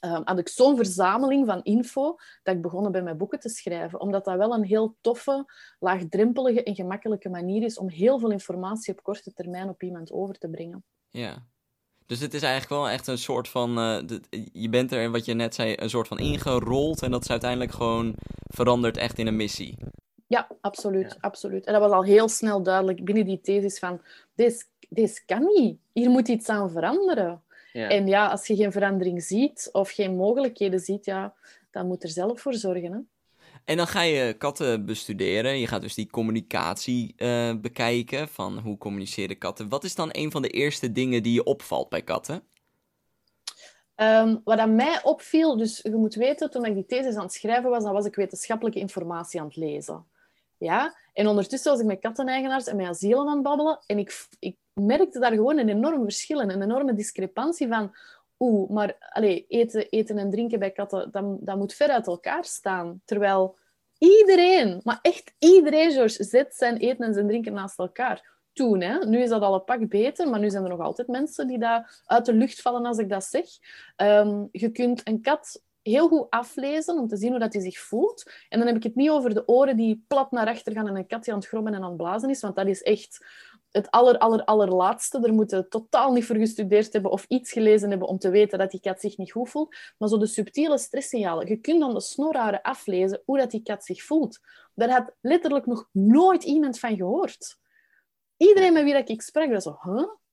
ehm, 0.00 0.20
had 0.24 0.38
ik 0.38 0.48
zo'n 0.48 0.76
verzameling 0.76 1.46
van 1.46 1.62
info 1.62 2.16
dat 2.42 2.54
ik 2.54 2.62
begonnen 2.62 2.92
bij 2.92 3.02
mijn 3.02 3.16
boeken 3.16 3.40
te 3.40 3.48
schrijven. 3.48 4.00
Omdat 4.00 4.24
dat 4.24 4.36
wel 4.36 4.54
een 4.54 4.64
heel 4.64 4.96
toffe, 5.00 5.44
laagdrempelige 5.78 6.62
en 6.62 6.74
gemakkelijke 6.74 7.28
manier 7.28 7.62
is 7.62 7.78
om 7.78 7.88
heel 7.88 8.18
veel 8.18 8.30
informatie 8.30 8.92
op 8.92 9.02
korte 9.02 9.32
termijn 9.32 9.68
op 9.68 9.82
iemand 9.82 10.12
over 10.12 10.38
te 10.38 10.48
brengen. 10.48 10.84
Ja, 11.10 11.46
dus 12.06 12.20
het 12.20 12.34
is 12.34 12.42
eigenlijk 12.42 12.72
wel 12.72 12.88
echt 12.88 13.06
een 13.06 13.18
soort 13.18 13.48
van. 13.48 13.78
Uh, 13.78 14.18
je 14.52 14.68
bent 14.68 14.92
er, 14.92 15.10
wat 15.10 15.24
je 15.24 15.34
net 15.34 15.54
zei, 15.54 15.74
een 15.76 15.90
soort 15.90 16.08
van 16.08 16.18
ingerold. 16.18 17.02
En 17.02 17.10
dat 17.10 17.22
is 17.22 17.30
uiteindelijk 17.30 17.72
gewoon 17.72 18.14
veranderd 18.46 18.96
echt 18.96 19.18
in 19.18 19.26
een 19.26 19.36
missie. 19.36 19.78
Ja, 20.26 20.48
absoluut. 20.60 21.16
absoluut. 21.20 21.66
En 21.66 21.72
dat 21.72 21.82
was 21.82 21.92
al 21.92 22.04
heel 22.04 22.28
snel 22.28 22.62
duidelijk 22.62 23.04
binnen 23.04 23.24
die 23.24 23.40
thesis 23.40 23.78
van... 23.78 24.00
Deze, 24.34 24.64
deze 24.88 25.24
kan 25.24 25.44
niet. 25.54 25.78
Hier 25.92 26.10
moet 26.10 26.28
iets 26.28 26.48
aan 26.48 26.70
veranderen. 26.70 27.42
Ja. 27.72 27.88
En 27.88 28.06
ja, 28.06 28.26
als 28.26 28.46
je 28.46 28.56
geen 28.56 28.72
verandering 28.72 29.22
ziet 29.22 29.68
of 29.72 29.90
geen 29.90 30.16
mogelijkheden 30.16 30.80
ziet, 30.80 31.04
ja, 31.04 31.34
dan 31.70 31.86
moet 31.86 32.02
er 32.02 32.08
zelf 32.08 32.40
voor 32.40 32.54
zorgen. 32.54 32.92
Hè? 32.92 32.98
En 33.66 33.76
dan 33.76 33.86
ga 33.86 34.00
je 34.02 34.32
katten 34.32 34.84
bestuderen. 34.84 35.58
Je 35.58 35.66
gaat 35.66 35.80
dus 35.80 35.94
die 35.94 36.10
communicatie 36.10 37.14
uh, 37.16 37.54
bekijken 37.60 38.28
van 38.28 38.58
hoe 38.58 38.78
communiceren 38.78 39.38
katten. 39.38 39.68
Wat 39.68 39.84
is 39.84 39.94
dan 39.94 40.08
een 40.12 40.30
van 40.30 40.42
de 40.42 40.48
eerste 40.48 40.92
dingen 40.92 41.22
die 41.22 41.32
je 41.32 41.44
opvalt 41.44 41.88
bij 41.88 42.02
katten? 42.02 42.42
Um, 43.96 44.40
wat 44.44 44.58
aan 44.58 44.74
mij 44.74 45.02
opviel, 45.02 45.56
dus 45.56 45.80
je 45.82 45.96
moet 45.96 46.14
weten, 46.14 46.50
toen 46.50 46.64
ik 46.64 46.74
die 46.74 46.86
thesis 46.86 47.14
aan 47.14 47.22
het 47.22 47.32
schrijven 47.32 47.70
was, 47.70 47.82
dan 47.82 47.92
was 47.92 48.06
ik 48.06 48.14
wetenschappelijke 48.14 48.78
informatie 48.78 49.40
aan 49.40 49.46
het 49.46 49.56
lezen. 49.56 50.06
Ja? 50.58 50.96
En 51.12 51.26
ondertussen 51.26 51.70
was 51.70 51.80
ik 51.80 51.86
met 51.86 52.00
katteneigenaars 52.00 52.66
en 52.66 52.76
met 52.76 52.86
asielen 52.86 53.28
aan 53.28 53.34
het 53.34 53.42
babbelen. 53.42 53.78
En 53.86 53.98
ik, 53.98 54.26
ik 54.38 54.56
merkte 54.72 55.18
daar 55.18 55.32
gewoon 55.32 55.58
een 55.58 55.68
enorm 55.68 56.02
verschil 56.02 56.40
en 56.40 56.50
een 56.50 56.62
enorme 56.62 56.94
discrepantie 56.94 57.68
van... 57.68 57.96
Oeh, 58.38 58.70
maar 58.70 58.96
allez, 58.98 59.42
eten, 59.48 59.88
eten 59.88 60.18
en 60.18 60.30
drinken 60.30 60.58
bij 60.58 60.70
katten, 60.70 61.10
dat, 61.40 61.56
moet 61.56 61.74
ver 61.74 61.88
uit 61.88 62.06
elkaar 62.06 62.44
staan. 62.44 63.00
Terwijl 63.04 63.58
iedereen, 63.98 64.80
maar 64.84 64.98
echt 65.02 65.34
iedereen, 65.38 65.92
George, 65.92 66.24
zet 66.24 66.54
zijn 66.54 66.76
eten 66.76 67.06
en 67.06 67.14
zijn 67.14 67.26
drinken 67.26 67.52
naast 67.52 67.78
elkaar. 67.78 68.34
Toen, 68.52 68.80
hè. 68.80 69.06
Nu 69.06 69.22
is 69.22 69.28
dat 69.28 69.42
al 69.42 69.54
een 69.54 69.64
pak 69.64 69.88
beter, 69.88 70.28
maar 70.28 70.40
nu 70.40 70.50
zijn 70.50 70.62
er 70.62 70.68
nog 70.68 70.80
altijd 70.80 71.08
mensen 71.08 71.46
die 71.46 71.58
daar 71.58 72.02
uit 72.06 72.24
de 72.24 72.32
lucht 72.32 72.60
vallen 72.60 72.86
als 72.86 72.98
ik 72.98 73.08
dat 73.08 73.24
zeg. 73.24 73.46
Ehm, 73.96 74.44
je 74.52 74.70
kunt 74.70 75.08
een 75.08 75.20
kat 75.20 75.62
heel 75.82 76.08
goed 76.08 76.26
aflezen 76.30 76.98
om 76.98 77.08
te 77.08 77.16
zien 77.16 77.30
hoe 77.30 77.38
dat 77.38 77.52
hij 77.52 77.62
zich 77.62 77.78
voelt. 77.78 78.30
En 78.48 78.58
dan 78.58 78.66
heb 78.66 78.76
ik 78.76 78.82
het 78.82 78.94
niet 78.94 79.10
over 79.10 79.34
de 79.34 79.48
oren 79.48 79.76
die 79.76 80.04
plat 80.08 80.30
naar 80.30 80.46
achter 80.46 80.72
gaan 80.72 80.88
en 80.88 80.96
een 80.96 81.06
katje 81.06 81.32
aan 81.32 81.38
het 81.38 81.48
grommen 81.48 81.74
en 81.74 81.82
aan 81.82 81.88
het 81.88 81.96
blazen 81.96 82.30
is, 82.30 82.40
want 82.40 82.56
dat 82.56 82.66
is 82.66 82.82
echt 82.82 83.26
het 83.76 83.90
aller, 83.90 84.18
aller, 84.18 84.44
allerlaatste. 84.44 85.20
Er 85.22 85.32
moeten 85.32 85.68
totaal 85.68 86.12
niet 86.12 86.24
voor 86.24 86.36
gestudeerd 86.36 86.92
hebben 86.92 87.10
of 87.10 87.24
iets 87.28 87.52
gelezen 87.52 87.90
hebben 87.90 88.08
om 88.08 88.18
te 88.18 88.30
weten 88.30 88.58
dat 88.58 88.70
die 88.70 88.80
kat 88.80 89.00
zich 89.00 89.16
niet 89.16 89.32
goed 89.32 89.50
voelt. 89.50 89.76
Maar 89.98 90.08
zo 90.08 90.18
de 90.18 90.26
subtiele 90.26 90.78
stresssignalen. 90.78 91.46
Je 91.46 91.56
kunt 91.56 91.80
dan 91.80 91.94
de 91.94 92.00
snorharen 92.00 92.62
aflezen 92.62 93.22
hoe 93.24 93.38
dat 93.38 93.50
die 93.50 93.62
kat 93.62 93.84
zich 93.84 94.02
voelt. 94.02 94.40
Daar 94.74 94.90
had 94.90 95.12
letterlijk 95.20 95.66
nog 95.66 95.88
nooit 95.92 96.44
iemand 96.44 96.78
van 96.78 96.96
gehoord. 96.96 97.58
Iedereen 98.36 98.72
met 98.72 98.84
wie 98.84 98.94
ik 98.94 99.22
sprak, 99.22 99.50
was 99.50 99.62
zo, 99.62 99.78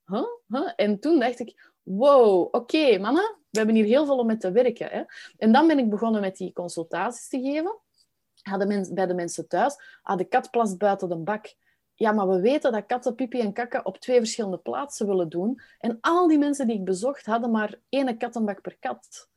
huh? 0.05 0.71
En 0.75 0.99
toen 0.99 1.19
dacht 1.19 1.39
ik, 1.39 1.71
wow, 1.83 2.47
oké, 2.51 2.97
mannen, 2.97 3.37
we 3.49 3.57
hebben 3.57 3.75
hier 3.75 3.85
heel 3.85 4.05
veel 4.05 4.17
om 4.17 4.27
mee 4.27 4.37
te 4.37 4.51
werken. 4.51 4.87
Hè? 4.87 5.03
En 5.37 5.51
dan 5.51 5.67
ben 5.67 5.79
ik 5.79 5.89
begonnen 5.89 6.21
met 6.21 6.37
die 6.37 6.53
consultaties 6.53 7.27
te 7.27 7.41
geven. 7.41 7.79
Bij 8.93 9.05
de 9.07 9.13
mensen 9.13 9.47
thuis, 9.47 9.75
ah, 10.01 10.17
de 10.17 10.25
kat 10.25 10.51
plast 10.51 10.77
buiten 10.77 11.09
de 11.09 11.15
bak. 11.17 11.55
Ja, 11.95 12.11
maar 12.11 12.27
we 12.27 12.39
weten 12.39 12.71
dat 12.71 12.85
katten 12.85 13.15
pipi 13.15 13.39
en 13.39 13.53
kakken 13.53 13.85
op 13.85 13.97
twee 13.97 14.17
verschillende 14.17 14.57
plaatsen 14.57 15.07
willen 15.07 15.29
doen. 15.29 15.61
En 15.79 15.97
al 16.01 16.27
die 16.27 16.37
mensen 16.37 16.67
die 16.67 16.77
ik 16.77 16.85
bezocht 16.85 17.25
hadden 17.25 17.51
maar 17.51 17.79
één 17.89 18.17
kattenbak 18.17 18.61
per 18.61 18.77
kat. 18.79 19.29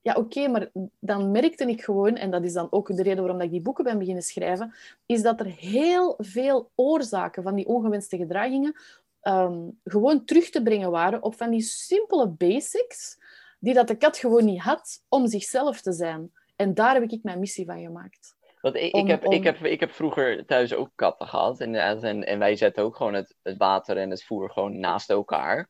Ja, 0.00 0.14
oké, 0.14 0.48
maar 0.48 0.70
dan 0.98 1.30
merkte 1.30 1.64
ik 1.64 1.82
gewoon, 1.84 2.16
en 2.16 2.30
dat 2.30 2.44
is 2.44 2.52
dan 2.52 2.66
ook 2.70 2.96
de 2.96 3.02
reden 3.02 3.22
waarom 3.24 3.40
ik 3.40 3.50
die 3.50 3.60
boeken 3.60 3.84
ben 3.84 3.98
beginnen 3.98 4.22
schrijven, 4.22 4.74
is 5.06 5.22
dat 5.22 5.40
er 5.40 5.46
heel 5.46 6.14
veel 6.18 6.70
oorzaken 6.74 7.42
van 7.42 7.54
die 7.54 7.66
ongewenste 7.66 8.16
gedragingen 8.16 8.76
um, 9.22 9.78
gewoon 9.84 10.24
terug 10.24 10.50
te 10.50 10.62
brengen 10.62 10.90
waren 10.90 11.22
op 11.22 11.36
van 11.36 11.50
die 11.50 11.60
simpele 11.60 12.28
basics 12.28 13.18
die 13.58 13.74
dat 13.74 13.88
de 13.88 13.96
kat 13.96 14.16
gewoon 14.16 14.44
niet 14.44 14.60
had 14.60 15.02
om 15.08 15.26
zichzelf 15.26 15.80
te 15.80 15.92
zijn. 15.92 16.32
En 16.56 16.74
daar 16.74 16.94
heb 16.94 17.10
ik 17.10 17.22
mijn 17.22 17.38
missie 17.38 17.66
van 17.66 17.80
gemaakt. 17.80 18.35
Want 18.66 18.78
ik, 18.78 18.94
ik, 18.94 19.06
heb, 19.06 19.24
ik, 19.24 19.44
heb, 19.44 19.64
ik 19.64 19.80
heb 19.80 19.92
vroeger 19.92 20.46
thuis 20.46 20.74
ook 20.74 20.90
katten 20.94 21.26
gehad. 21.26 21.60
En, 21.60 21.74
en, 21.74 22.24
en 22.24 22.38
wij 22.38 22.56
zetten 22.56 22.84
ook 22.84 22.96
gewoon 22.96 23.14
het, 23.14 23.36
het 23.42 23.56
water 23.56 23.96
en 23.96 24.10
het 24.10 24.24
voer 24.24 24.50
gewoon 24.50 24.78
naast 24.78 25.10
elkaar. 25.10 25.68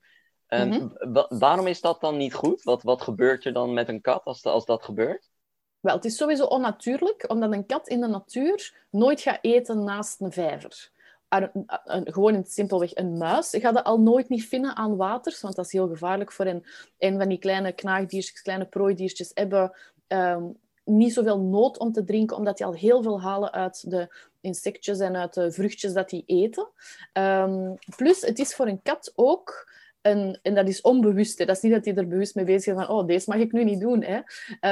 Um, 0.49 0.93
Waarom 1.29 1.67
is 1.67 1.81
dat 1.81 2.00
dan 2.00 2.17
niet 2.17 2.35
goed? 2.35 2.62
Wat, 2.62 2.83
wat 2.83 3.03
gebeurt 3.03 3.45
er 3.45 3.53
dan 3.53 3.73
met 3.73 3.88
een 3.88 4.00
kat 4.00 4.25
als, 4.25 4.45
als 4.45 4.65
dat 4.65 4.83
gebeurt? 4.83 5.31
Wel, 5.81 5.95
het 5.95 6.05
is 6.05 6.17
sowieso 6.17 6.45
onnatuurlijk, 6.45 7.31
omdat 7.31 7.53
een 7.53 7.67
kat 7.67 7.88
in 7.88 8.00
de 8.00 8.07
natuur 8.07 8.87
nooit 8.91 9.21
gaat 9.21 9.38
eten 9.41 9.85
naast 9.85 10.21
een 10.21 10.33
vijver. 10.33 10.91
Een, 11.29 12.12
gewoon 12.12 12.45
simpelweg 12.45 12.95
een 12.95 13.17
muis 13.17 13.57
ga 13.61 13.71
je 13.71 13.85
al 13.85 14.00
nooit 14.00 14.29
niet 14.29 14.49
vinden 14.49 14.76
aan 14.76 14.97
waters, 14.97 15.41
want 15.41 15.57
dat 15.57 15.65
is 15.65 15.73
heel 15.73 15.88
gevaarlijk 15.88 16.33
voor 16.33 16.45
hen. 16.45 16.65
En 16.99 17.19
van 17.19 17.29
die 17.29 17.38
kleine 17.38 17.73
knaagdiertjes, 17.73 18.43
kleine 18.43 18.67
prooidiertjes 18.67 19.31
hebben 19.35 19.73
um, 20.09 20.65
niet 20.87 21.12
zoveel 21.12 21.40
nood 21.40 21.78
om 21.78 21.93
te 21.93 22.05
drinken, 22.05 22.37
omdat 22.37 22.57
die 22.57 22.66
al 22.66 22.75
heel 22.75 23.02
veel 23.02 23.21
halen 23.21 23.52
uit 23.52 23.90
de 23.90 24.14
insectjes 24.40 24.99
en 24.99 25.16
uit 25.16 25.35
de 25.35 25.52
vruchtjes 25.52 25.93
dat 25.93 26.11
die 26.11 26.23
eten. 26.26 26.69
Um, 27.12 27.78
plus, 27.97 28.21
het 28.21 28.38
is 28.38 28.55
voor 28.55 28.66
een 28.66 28.83
kat 28.83 29.12
ook... 29.14 29.75
Een, 30.02 30.38
en 30.43 30.55
dat 30.55 30.69
is 30.69 30.81
onbewust. 30.81 31.38
Hè. 31.38 31.45
Dat 31.45 31.57
is 31.57 31.62
niet 31.62 31.73
dat 31.73 31.85
hij 31.85 31.95
er 31.95 32.09
bewust 32.09 32.35
mee 32.35 32.45
bezig 32.45 32.75
is 32.75 32.85
van 32.85 32.97
oh, 32.97 33.07
deze 33.07 33.31
mag 33.31 33.38
ik 33.38 33.52
nu 33.52 33.64
niet 33.64 33.81
doen. 33.81 34.02
Hè. 34.02 34.21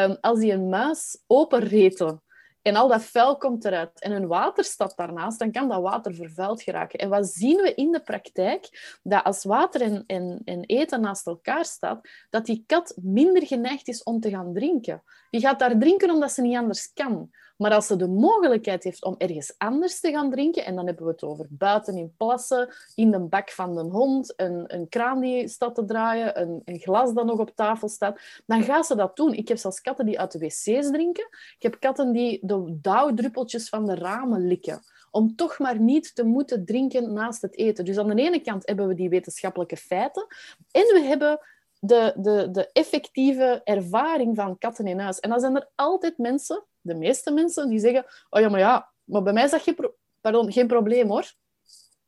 Um, 0.05 0.17
als 0.21 0.39
die 0.39 0.53
een 0.53 0.69
muis 0.69 1.23
openreten 1.27 2.23
en 2.65 2.77
al 2.77 2.89
dat 2.89 3.03
vuil 3.03 3.37
komt 3.37 3.65
eruit 3.65 4.01
en 4.01 4.13
een 4.13 4.27
water 4.27 4.65
staat 4.65 4.97
daarnaast, 4.97 5.39
dan 5.39 5.51
kan 5.53 5.69
dat 5.69 5.81
water 5.81 6.15
vervuild 6.15 6.63
geraken. 6.63 6.99
En 6.99 7.09
wat 7.09 7.27
zien 7.27 7.57
we 7.57 7.75
in 7.75 7.93
de 7.93 8.01
praktijk? 8.01 8.99
Dat 9.03 9.25
als 9.25 9.45
water 9.45 9.81
en, 9.81 10.05
en, 10.07 10.41
en 10.45 10.65
eten 10.65 11.01
naast 11.01 11.27
elkaar 11.27 11.65
staat, 11.65 12.09
dat 12.31 12.47
die 12.47 12.65
kat 12.67 12.95
minder 13.03 13.47
geneigd 13.47 13.89
is 13.89 14.03
om 14.03 14.21
te 14.21 14.31
gaan 14.31 14.55
drinken. 14.55 15.03
Die 15.31 15.41
gaat 15.41 15.59
daar 15.59 15.79
drinken 15.79 16.11
omdat 16.11 16.33
ze 16.33 16.43
niet 16.43 16.57
anders 16.57 16.93
kan. 16.93 17.31
Maar 17.57 17.75
als 17.75 17.87
ze 17.87 17.97
de 17.97 18.09
mogelijkheid 18.09 18.85
heeft 18.85 19.05
om 19.05 19.15
ergens 19.19 19.55
anders 19.59 20.01
te 20.01 20.11
gaan 20.11 20.31
drinken, 20.31 20.65
en 20.65 20.75
dan 20.75 20.87
hebben 20.87 21.05
we 21.05 21.11
het 21.11 21.23
over 21.23 21.47
buiten 21.51 21.97
in 21.97 22.15
plassen, 22.17 22.69
in 22.95 23.11
de 23.11 23.19
bak 23.21 23.51
van 23.51 23.75
de 23.75 23.83
hond, 23.83 24.33
een, 24.37 24.75
een 24.75 24.89
kraan 24.89 25.21
die 25.21 25.49
staat 25.49 25.75
te 25.75 25.85
draaien, 25.85 26.41
een, 26.41 26.63
een 26.65 26.79
glas 26.79 27.13
dat 27.15 27.27
nog 27.27 27.39
op 27.39 27.53
tafel 27.55 27.89
staat, 27.89 28.21
dan 28.47 28.63
gaat 28.63 28.87
ze 28.87 28.97
dat 28.97 29.17
doen. 29.17 29.33
Ik 29.33 29.49
heb 29.49 29.57
zelfs 29.57 29.81
katten 29.81 30.07
die 30.07 30.21
uit 30.21 30.33
de 30.33 30.39
wc's 30.39 30.91
drinken. 30.91 31.29
Ik 31.31 31.63
heb 31.63 31.77
katten 31.81 32.13
die 32.13 32.39
de 32.43 32.79
dauwdruppeltjes 32.81 33.69
van 33.69 33.87
de 33.87 33.95
ramen 33.95 34.47
likken 34.47 34.83
om 35.15 35.37
toch 35.37 35.59
maar 35.59 35.81
niet 35.81 36.15
te 36.15 36.25
moeten 36.25 36.65
drinken 36.65 37.13
naast 37.13 37.43
het 37.43 37.57
eten. 37.57 37.85
Dus 37.85 37.99
aan 37.99 38.09
de 38.09 38.23
ene 38.23 38.41
kant 38.41 38.67
hebben 38.67 38.89
we 38.89 38.95
die 38.95 39.09
wetenschappelijke 39.09 39.77
feiten 39.77 40.27
en 40.71 40.83
we 40.83 41.01
hebben 41.01 41.41
de, 41.87 42.13
de, 42.17 42.49
de 42.51 42.71
effectieve 42.73 43.61
ervaring 43.65 44.37
van 44.37 44.59
katten 44.59 44.87
in 44.87 44.99
huis. 44.99 45.21
En 45.21 45.31
dan 45.31 45.41
zijn 45.41 45.57
er 45.57 45.71
altijd 45.75 46.19
mensen, 46.19 46.65
de 46.81 46.95
meeste 46.95 47.31
mensen, 47.31 47.69
die 47.69 47.79
zeggen: 47.79 48.07
Oh 48.31 48.41
ja, 48.41 48.49
maar 48.49 48.61
ja, 48.61 48.93
maar 49.05 49.23
bij 49.23 49.33
mij 49.33 49.45
is 49.45 49.51
dat 49.51 49.91
pardon, 50.21 50.53
geen 50.53 50.67
probleem 50.67 51.09
hoor. 51.09 51.33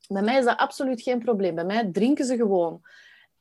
Bij 0.08 0.22
mij 0.22 0.38
is 0.38 0.44
dat 0.44 0.56
absoluut 0.56 1.02
geen 1.02 1.18
probleem. 1.18 1.54
Bij 1.54 1.64
mij 1.64 1.90
drinken 1.92 2.24
ze 2.24 2.36
gewoon. 2.36 2.80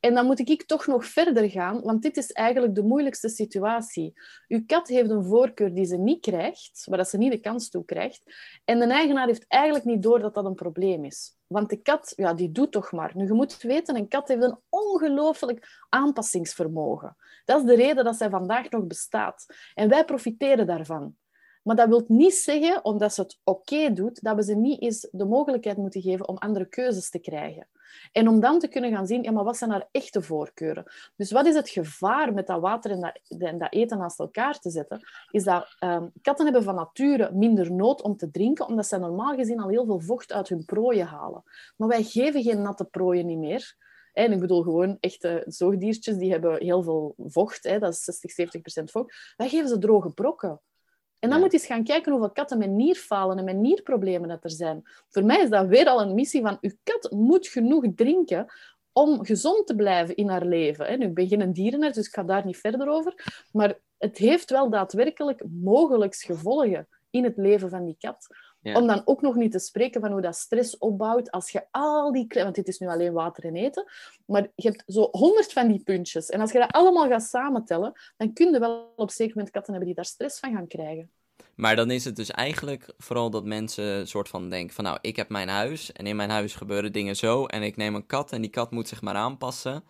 En 0.06 0.14
dan 0.14 0.26
moet 0.26 0.48
ik 0.48 0.62
toch 0.62 0.86
nog 0.86 1.06
verder 1.06 1.50
gaan, 1.50 1.80
want 1.82 2.02
dit 2.02 2.16
is 2.16 2.32
eigenlijk 2.32 2.74
de 2.74 2.82
moeilijkste 2.82 3.28
situatie. 3.28 4.12
Uw 4.48 4.62
kat 4.66 4.88
heeft 4.88 5.10
een 5.10 5.24
voorkeur 5.24 5.74
die 5.74 5.84
ze 5.84 5.96
niet 5.96 6.20
krijgt, 6.20 6.86
waar 6.90 7.06
ze 7.06 7.18
niet 7.18 7.32
de 7.32 7.40
kans 7.40 7.68
toe 7.68 7.84
krijgt. 7.84 8.22
En 8.64 8.78
de 8.78 8.86
eigenaar 8.86 9.26
heeft 9.26 9.44
eigenlijk 9.48 9.84
niet 9.84 10.02
door 10.02 10.20
dat 10.20 10.34
dat 10.34 10.44
een 10.44 10.54
probleem 10.54 11.04
is. 11.04 11.36
Want 11.46 11.70
de 11.70 11.76
kat, 11.76 12.12
ja, 12.16 12.34
die 12.34 12.52
doet 12.52 12.72
toch 12.72 12.92
maar. 12.92 13.12
Nu, 13.14 13.24
je 13.24 13.32
moet 13.32 13.62
weten, 13.62 13.96
een 13.96 14.08
kat 14.08 14.28
heeft 14.28 14.42
een 14.42 14.58
ongelooflijk 14.68 15.84
aanpassingsvermogen. 15.88 17.16
Dat 17.44 17.60
is 17.60 17.66
de 17.66 17.74
reden 17.74 18.04
dat 18.04 18.16
zij 18.16 18.30
vandaag 18.30 18.70
nog 18.70 18.86
bestaat. 18.86 19.46
En 19.74 19.88
wij 19.88 20.04
profiteren 20.04 20.66
daarvan. 20.66 21.16
Maar 21.62 21.76
dat 21.76 21.88
wil 21.88 22.04
niet 22.08 22.34
zeggen, 22.34 22.84
omdat 22.84 23.14
ze 23.14 23.20
het 23.20 23.38
oké 23.44 23.92
doet, 23.92 24.22
dat 24.22 24.36
we 24.36 24.44
ze 24.44 24.54
niet 24.54 24.82
eens 24.82 25.08
de 25.10 25.24
mogelijkheid 25.24 25.76
moeten 25.76 26.02
geven 26.02 26.28
om 26.28 26.36
andere 26.36 26.66
keuzes 26.66 27.10
te 27.10 27.18
krijgen. 27.18 27.66
En 28.12 28.28
om 28.28 28.40
dan 28.40 28.58
te 28.58 28.68
kunnen 28.68 28.90
gaan 28.90 29.06
zien, 29.06 29.22
ja, 29.22 29.30
maar 29.30 29.44
wat 29.44 29.56
zijn 29.56 29.70
haar 29.70 29.88
echte 29.90 30.22
voorkeuren? 30.22 30.84
Dus 31.16 31.30
wat 31.30 31.46
is 31.46 31.54
het 31.54 31.68
gevaar 31.68 32.34
met 32.34 32.46
dat 32.46 32.60
water 32.60 32.90
en 32.90 33.00
dat, 33.00 33.40
en 33.40 33.58
dat 33.58 33.72
eten 33.72 33.98
naast 33.98 34.18
elkaar 34.18 34.58
te 34.58 34.70
zetten? 34.70 35.00
Is 35.30 35.44
dat 35.44 35.76
um, 35.80 36.12
katten 36.22 36.44
hebben 36.44 36.62
van 36.62 36.74
nature 36.74 37.30
minder 37.32 37.72
nood 37.72 38.02
om 38.02 38.16
te 38.16 38.30
drinken, 38.30 38.66
omdat 38.66 38.86
ze 38.86 38.98
normaal 38.98 39.34
gezien 39.34 39.60
al 39.60 39.68
heel 39.68 39.84
veel 39.84 40.00
vocht 40.00 40.32
uit 40.32 40.48
hun 40.48 40.64
prooien 40.64 41.06
halen. 41.06 41.42
Maar 41.76 41.88
wij 41.88 42.02
geven 42.02 42.42
geen 42.42 42.62
natte 42.62 42.84
prooien 42.84 43.26
niet 43.26 43.38
meer. 43.38 43.76
En 44.12 44.32
ik 44.32 44.40
bedoel 44.40 44.62
gewoon 44.62 44.96
echte 45.00 45.44
zoogdiertjes, 45.46 46.16
die 46.16 46.30
hebben 46.30 46.62
heel 46.62 46.82
veel 46.82 47.14
vocht. 47.18 47.64
Hè, 47.64 47.78
dat 47.78 47.92
is 47.92 48.04
60, 48.04 48.30
70 48.30 48.60
procent 48.60 48.90
vocht. 48.90 49.34
Wij 49.36 49.48
geven 49.48 49.68
ze 49.68 49.78
droge 49.78 50.10
brokken. 50.10 50.60
En 51.26 51.32
dan 51.32 51.40
moet 51.40 51.52
je 51.52 51.58
eens 51.58 51.66
gaan 51.66 51.84
kijken 51.84 52.12
hoeveel 52.12 52.30
katten 52.30 52.58
met 52.58 52.70
nierfalen 52.70 53.38
en 53.38 53.44
met 53.44 53.56
nierproblemen 53.56 54.28
dat 54.28 54.44
er 54.44 54.50
zijn. 54.50 54.82
Voor 55.08 55.24
mij 55.24 55.42
is 55.42 55.50
dat 55.50 55.66
weer 55.66 55.86
al 55.86 56.00
een 56.00 56.14
missie 56.14 56.42
van, 56.42 56.58
uw 56.60 56.70
kat 56.82 57.10
moet 57.10 57.46
genoeg 57.46 57.84
drinken 57.94 58.46
om 58.92 59.24
gezond 59.24 59.66
te 59.66 59.74
blijven 59.74 60.16
in 60.16 60.28
haar 60.28 60.44
leven. 60.44 60.98
Nu, 60.98 61.06
ik 61.06 61.14
ben 61.14 61.28
geen 61.28 61.52
dierenarts, 61.52 61.96
dus 61.96 62.06
ik 62.06 62.14
ga 62.14 62.22
daar 62.22 62.44
niet 62.44 62.56
verder 62.56 62.88
over. 62.88 63.44
Maar 63.52 63.78
het 63.98 64.18
heeft 64.18 64.50
wel 64.50 64.70
daadwerkelijk 64.70 65.44
mogelijks 65.50 66.24
gevolgen 66.24 66.88
in 67.10 67.24
het 67.24 67.36
leven 67.36 67.70
van 67.70 67.84
die 67.84 67.96
kat. 67.98 68.26
Om 68.74 68.86
dan 68.86 69.02
ook 69.04 69.22
nog 69.22 69.34
niet 69.34 69.52
te 69.52 69.58
spreken 69.58 70.00
van 70.00 70.12
hoe 70.12 70.20
dat 70.20 70.36
stress 70.36 70.78
opbouwt 70.78 71.30
als 71.30 71.50
je 71.50 71.62
al 71.70 72.12
die... 72.12 72.26
Want 72.28 72.54
dit 72.54 72.68
is 72.68 72.78
nu 72.78 72.86
alleen 72.86 73.12
water 73.12 73.44
en 73.44 73.56
eten. 73.56 73.84
Maar 74.26 74.48
je 74.54 74.68
hebt 74.68 74.82
zo 74.86 75.08
honderd 75.10 75.52
van 75.52 75.68
die 75.68 75.82
puntjes. 75.82 76.28
En 76.28 76.40
als 76.40 76.52
je 76.52 76.58
dat 76.58 76.72
allemaal 76.72 77.08
gaat 77.08 77.22
samentellen, 77.22 77.92
dan 78.16 78.32
kun 78.32 78.52
je 78.52 78.58
wel 78.58 78.92
op 78.96 79.10
zeker 79.10 79.34
moment 79.34 79.52
katten 79.52 79.72
hebben 79.72 79.88
die 79.88 80.02
daar 80.02 80.12
stress 80.12 80.38
van 80.38 80.52
gaan 80.52 80.66
krijgen. 80.66 81.10
Maar 81.54 81.76
dan 81.76 81.90
is 81.90 82.04
het 82.04 82.16
dus 82.16 82.30
eigenlijk 82.30 82.94
vooral 82.98 83.30
dat 83.30 83.44
mensen 83.44 84.08
soort 84.08 84.28
van 84.28 84.50
denken 84.50 84.74
van... 84.74 84.84
Nou, 84.84 84.98
ik 85.00 85.16
heb 85.16 85.28
mijn 85.28 85.48
huis 85.48 85.92
en 85.92 86.06
in 86.06 86.16
mijn 86.16 86.30
huis 86.30 86.54
gebeuren 86.54 86.92
dingen 86.92 87.16
zo. 87.16 87.46
En 87.46 87.62
ik 87.62 87.76
neem 87.76 87.94
een 87.94 88.06
kat 88.06 88.32
en 88.32 88.40
die 88.40 88.50
kat 88.50 88.70
moet 88.70 88.88
zich 88.88 89.02
maar 89.02 89.14
aanpassen. 89.14 89.84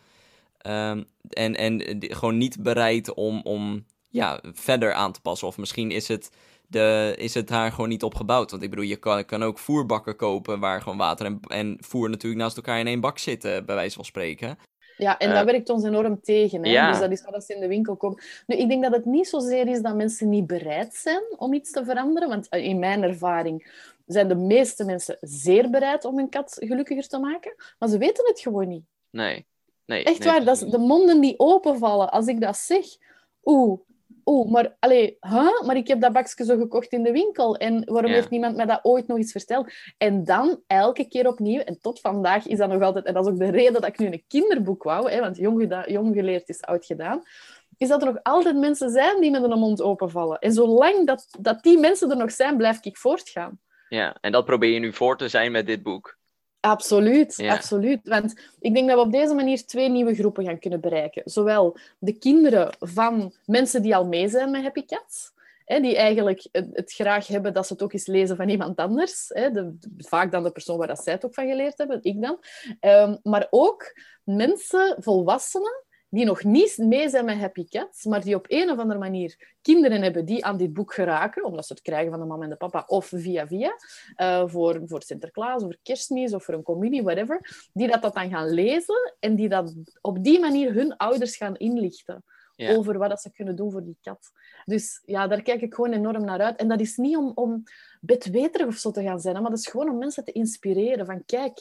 Ehm, 0.58 1.02
en, 1.28 1.54
en 1.54 1.82
gewoon 1.98 2.38
niet 2.38 2.62
bereid 2.62 3.14
om, 3.14 3.40
om 3.42 3.84
ja, 4.10 4.40
verder 4.42 4.92
aan 4.92 5.12
te 5.12 5.20
passen. 5.20 5.48
Of 5.48 5.58
misschien 5.58 5.90
is 5.90 6.08
het 6.08 6.30
de, 6.68 7.14
is 7.18 7.34
het 7.34 7.48
daar 7.48 7.70
gewoon 7.72 7.88
niet 7.88 8.02
op 8.02 8.14
gebouwd. 8.14 8.50
Want 8.50 8.62
ik 8.62 8.70
bedoel, 8.70 8.84
je 8.84 8.96
kan, 8.96 9.24
kan 9.24 9.42
ook 9.42 9.58
voerbakken 9.58 10.16
kopen 10.16 10.60
waar 10.60 10.82
gewoon 10.82 10.98
water 10.98 11.26
en, 11.26 11.40
en 11.48 11.76
voer 11.80 12.10
natuurlijk 12.10 12.42
naast 12.42 12.56
elkaar 12.56 12.78
in 12.78 12.86
één 12.86 13.00
bak 13.00 13.18
zitten, 13.18 13.66
bij 13.66 13.74
wijze 13.74 13.94
van 13.94 14.04
spreken. 14.04 14.58
Ja, 14.96 15.18
en 15.18 15.28
uh, 15.28 15.34
dat 15.34 15.44
werkt 15.44 15.68
ons 15.68 15.84
enorm 15.84 16.20
tegen. 16.20 16.64
Hè? 16.64 16.70
Ja. 16.70 16.90
Dus 16.90 17.00
dat 17.00 17.10
is 17.10 17.24
wat 17.30 17.44
ze 17.44 17.54
in 17.54 17.60
de 17.60 17.68
winkel 17.68 17.96
komen. 17.96 18.22
Nu, 18.46 18.56
ik 18.56 18.68
denk 18.68 18.82
dat 18.82 18.92
het 18.92 19.04
niet 19.04 19.28
zozeer 19.28 19.68
is 19.68 19.80
dat 19.80 19.94
mensen 19.94 20.28
niet 20.28 20.46
bereid 20.46 20.94
zijn 20.94 21.22
om 21.36 21.52
iets 21.52 21.70
te 21.70 21.84
veranderen. 21.84 22.28
Want 22.28 22.48
eh, 22.48 22.64
in 22.64 22.78
mijn 22.78 23.02
ervaring 23.02 23.84
zijn 24.06 24.28
de 24.28 24.34
meeste 24.34 24.84
mensen 24.84 25.16
zeer 25.20 25.70
bereid 25.70 26.04
om 26.04 26.16
hun 26.16 26.28
kat 26.28 26.56
gelukkiger 26.58 27.08
te 27.08 27.18
maken. 27.18 27.54
Maar 27.78 27.88
ze 27.88 27.98
weten 27.98 28.26
het 28.26 28.40
gewoon 28.40 28.68
niet. 28.68 28.84
Nee. 29.10 29.46
nee 29.86 30.04
Echt 30.04 30.24
waar, 30.24 30.44
dat 30.44 30.62
is 30.62 30.70
de 30.70 30.78
monden 30.78 31.20
die 31.20 31.38
openvallen 31.38 32.10
als 32.10 32.26
ik 32.26 32.40
dat 32.40 32.56
zeg. 32.56 32.84
Oeh, 33.44 33.80
oeh, 34.26 34.50
maar, 34.50 34.76
allee, 34.78 35.16
huh? 35.20 35.62
maar 35.62 35.76
ik 35.76 35.88
heb 35.88 36.00
dat 36.00 36.12
bakje 36.12 36.44
zo 36.44 36.56
gekocht 36.56 36.92
in 36.92 37.02
de 37.02 37.12
winkel. 37.12 37.56
En 37.56 37.84
waarom 37.84 38.10
heeft 38.10 38.30
niemand 38.30 38.56
mij 38.56 38.66
dat 38.66 38.80
ooit 38.82 39.06
nog 39.06 39.16
eens 39.16 39.32
verteld? 39.32 39.72
En 39.98 40.24
dan 40.24 40.62
elke 40.66 41.08
keer 41.08 41.28
opnieuw, 41.28 41.60
en 41.60 41.80
tot 41.80 42.00
vandaag 42.00 42.46
is 42.46 42.58
dat 42.58 42.68
nog 42.68 42.82
altijd... 42.82 43.04
En 43.04 43.14
dat 43.14 43.26
is 43.26 43.32
ook 43.32 43.38
de 43.38 43.50
reden 43.50 43.72
dat 43.72 43.86
ik 43.86 43.98
nu 43.98 44.06
een 44.06 44.24
kinderboek 44.28 44.82
wou, 44.82 45.10
hè, 45.10 45.20
want 45.20 45.36
jong, 45.36 45.84
jong 45.86 46.14
geleerd 46.14 46.48
is 46.48 46.62
oud 46.62 46.86
gedaan 46.86 47.22
is 47.78 47.88
dat 47.88 48.02
er 48.02 48.12
nog 48.12 48.22
altijd 48.22 48.56
mensen 48.56 48.90
zijn 48.90 49.20
die 49.20 49.30
met 49.30 49.42
een 49.42 49.58
mond 49.58 49.82
openvallen. 49.82 50.38
En 50.38 50.52
zolang 50.52 51.06
dat, 51.06 51.28
dat 51.40 51.62
die 51.62 51.78
mensen 51.78 52.10
er 52.10 52.16
nog 52.16 52.32
zijn, 52.32 52.56
blijf 52.56 52.78
ik 52.80 52.96
voortgaan. 52.96 53.60
Ja, 53.88 54.16
en 54.20 54.32
dat 54.32 54.44
probeer 54.44 54.70
je 54.70 54.78
nu 54.78 54.92
voor 54.92 55.16
te 55.16 55.28
zijn 55.28 55.52
met 55.52 55.66
dit 55.66 55.82
boek. 55.82 56.18
Absoluut, 56.66 57.42
absoluut. 57.48 58.00
Want 58.02 58.34
ik 58.60 58.74
denk 58.74 58.88
dat 58.88 58.96
we 58.96 59.04
op 59.04 59.12
deze 59.12 59.34
manier 59.34 59.66
twee 59.66 59.88
nieuwe 59.88 60.14
groepen 60.14 60.44
gaan 60.44 60.58
kunnen 60.58 60.80
bereiken. 60.80 61.22
Zowel 61.24 61.76
de 61.98 62.18
kinderen 62.18 62.76
van 62.78 63.34
mensen 63.44 63.82
die 63.82 63.96
al 63.96 64.06
mee 64.06 64.28
zijn 64.28 64.50
met 64.50 64.62
Happy 64.62 64.84
Cats, 64.84 65.32
hè, 65.64 65.80
die 65.80 65.96
eigenlijk 65.96 66.48
het, 66.52 66.92
graag 66.92 67.26
hebben 67.26 67.52
dat 67.54 67.66
ze 67.66 67.72
het 67.72 67.82
ook 67.82 67.92
eens 67.92 68.06
lezen 68.06 68.36
van 68.36 68.48
iemand 68.48 68.76
anders. 68.76 69.28
Hè, 69.28 69.50
de, 69.50 69.76
vaak 69.98 70.32
dan 70.32 70.42
de 70.42 70.50
persoon 70.50 70.78
waar 70.78 70.86
dat 70.86 71.02
zij 71.02 71.12
het 71.12 71.24
ook 71.24 71.34
van 71.34 71.46
geleerd 71.48 71.78
hebben, 71.78 71.98
ik 72.02 72.22
dan. 72.22 72.38
Um, 72.80 73.18
maar 73.22 73.46
ook 73.50 73.98
mensen, 74.24 74.96
volwassenen, 74.98 75.84
die 76.08 76.24
nog 76.24 76.44
niet 76.44 76.78
mee 76.78 77.08
zijn 77.08 77.24
met 77.24 77.38
Happy 77.38 77.64
Cats, 77.64 78.04
maar 78.04 78.22
die 78.22 78.34
op 78.34 78.44
een 78.48 78.70
of 78.70 78.78
andere 78.78 78.98
manier 78.98 79.54
kinderen 79.62 80.02
hebben 80.02 80.24
die 80.24 80.44
aan 80.44 80.56
dit 80.56 80.72
boek 80.72 80.94
geraken, 80.94 81.44
omdat 81.44 81.66
ze 81.66 81.72
het 81.72 81.82
krijgen 81.82 82.10
van 82.10 82.20
de 82.20 82.26
mama 82.26 82.44
en 82.44 82.50
de 82.50 82.56
papa, 82.56 82.84
of 82.86 83.06
via 83.06 83.46
via, 83.46 83.76
uh, 84.16 84.42
voor, 84.46 84.82
voor 84.84 85.02
Sinterklaas, 85.02 85.62
of 85.62 85.62
voor 85.62 85.78
kerstmis, 85.82 86.34
of 86.34 86.44
voor 86.44 86.54
een 86.54 86.62
communie, 86.62 87.02
whatever, 87.02 87.68
die 87.72 87.88
dat, 87.88 88.02
dat 88.02 88.14
dan 88.14 88.30
gaan 88.30 88.50
lezen 88.50 89.14
en 89.18 89.34
die 89.34 89.48
dat 89.48 89.74
op 90.00 90.24
die 90.24 90.40
manier 90.40 90.72
hun 90.72 90.96
ouders 90.96 91.36
gaan 91.36 91.56
inlichten. 91.56 92.24
Over 92.56 92.98
wat 92.98 93.08
dat 93.08 93.20
ze 93.20 93.32
kunnen 93.32 93.56
doen 93.56 93.70
voor 93.70 93.84
die 93.84 93.98
kat. 94.02 94.30
Dus 94.64 95.02
ja, 95.04 95.26
daar 95.26 95.42
kijk 95.42 95.60
ik 95.60 95.74
gewoon 95.74 95.92
enorm 95.92 96.24
naar 96.24 96.40
uit. 96.40 96.56
En 96.56 96.68
dat 96.68 96.80
is 96.80 96.96
niet 96.96 97.16
om, 97.16 97.32
om 97.34 97.62
bedweterig 98.00 98.66
of 98.66 98.76
zo 98.76 98.90
te 98.90 99.02
gaan 99.02 99.20
zijn, 99.20 99.42
maar 99.42 99.50
dat 99.50 99.58
is 99.58 99.66
gewoon 99.66 99.88
om 99.88 99.98
mensen 99.98 100.24
te 100.24 100.32
inspireren. 100.32 101.06
Van 101.06 101.24
kijk, 101.24 101.58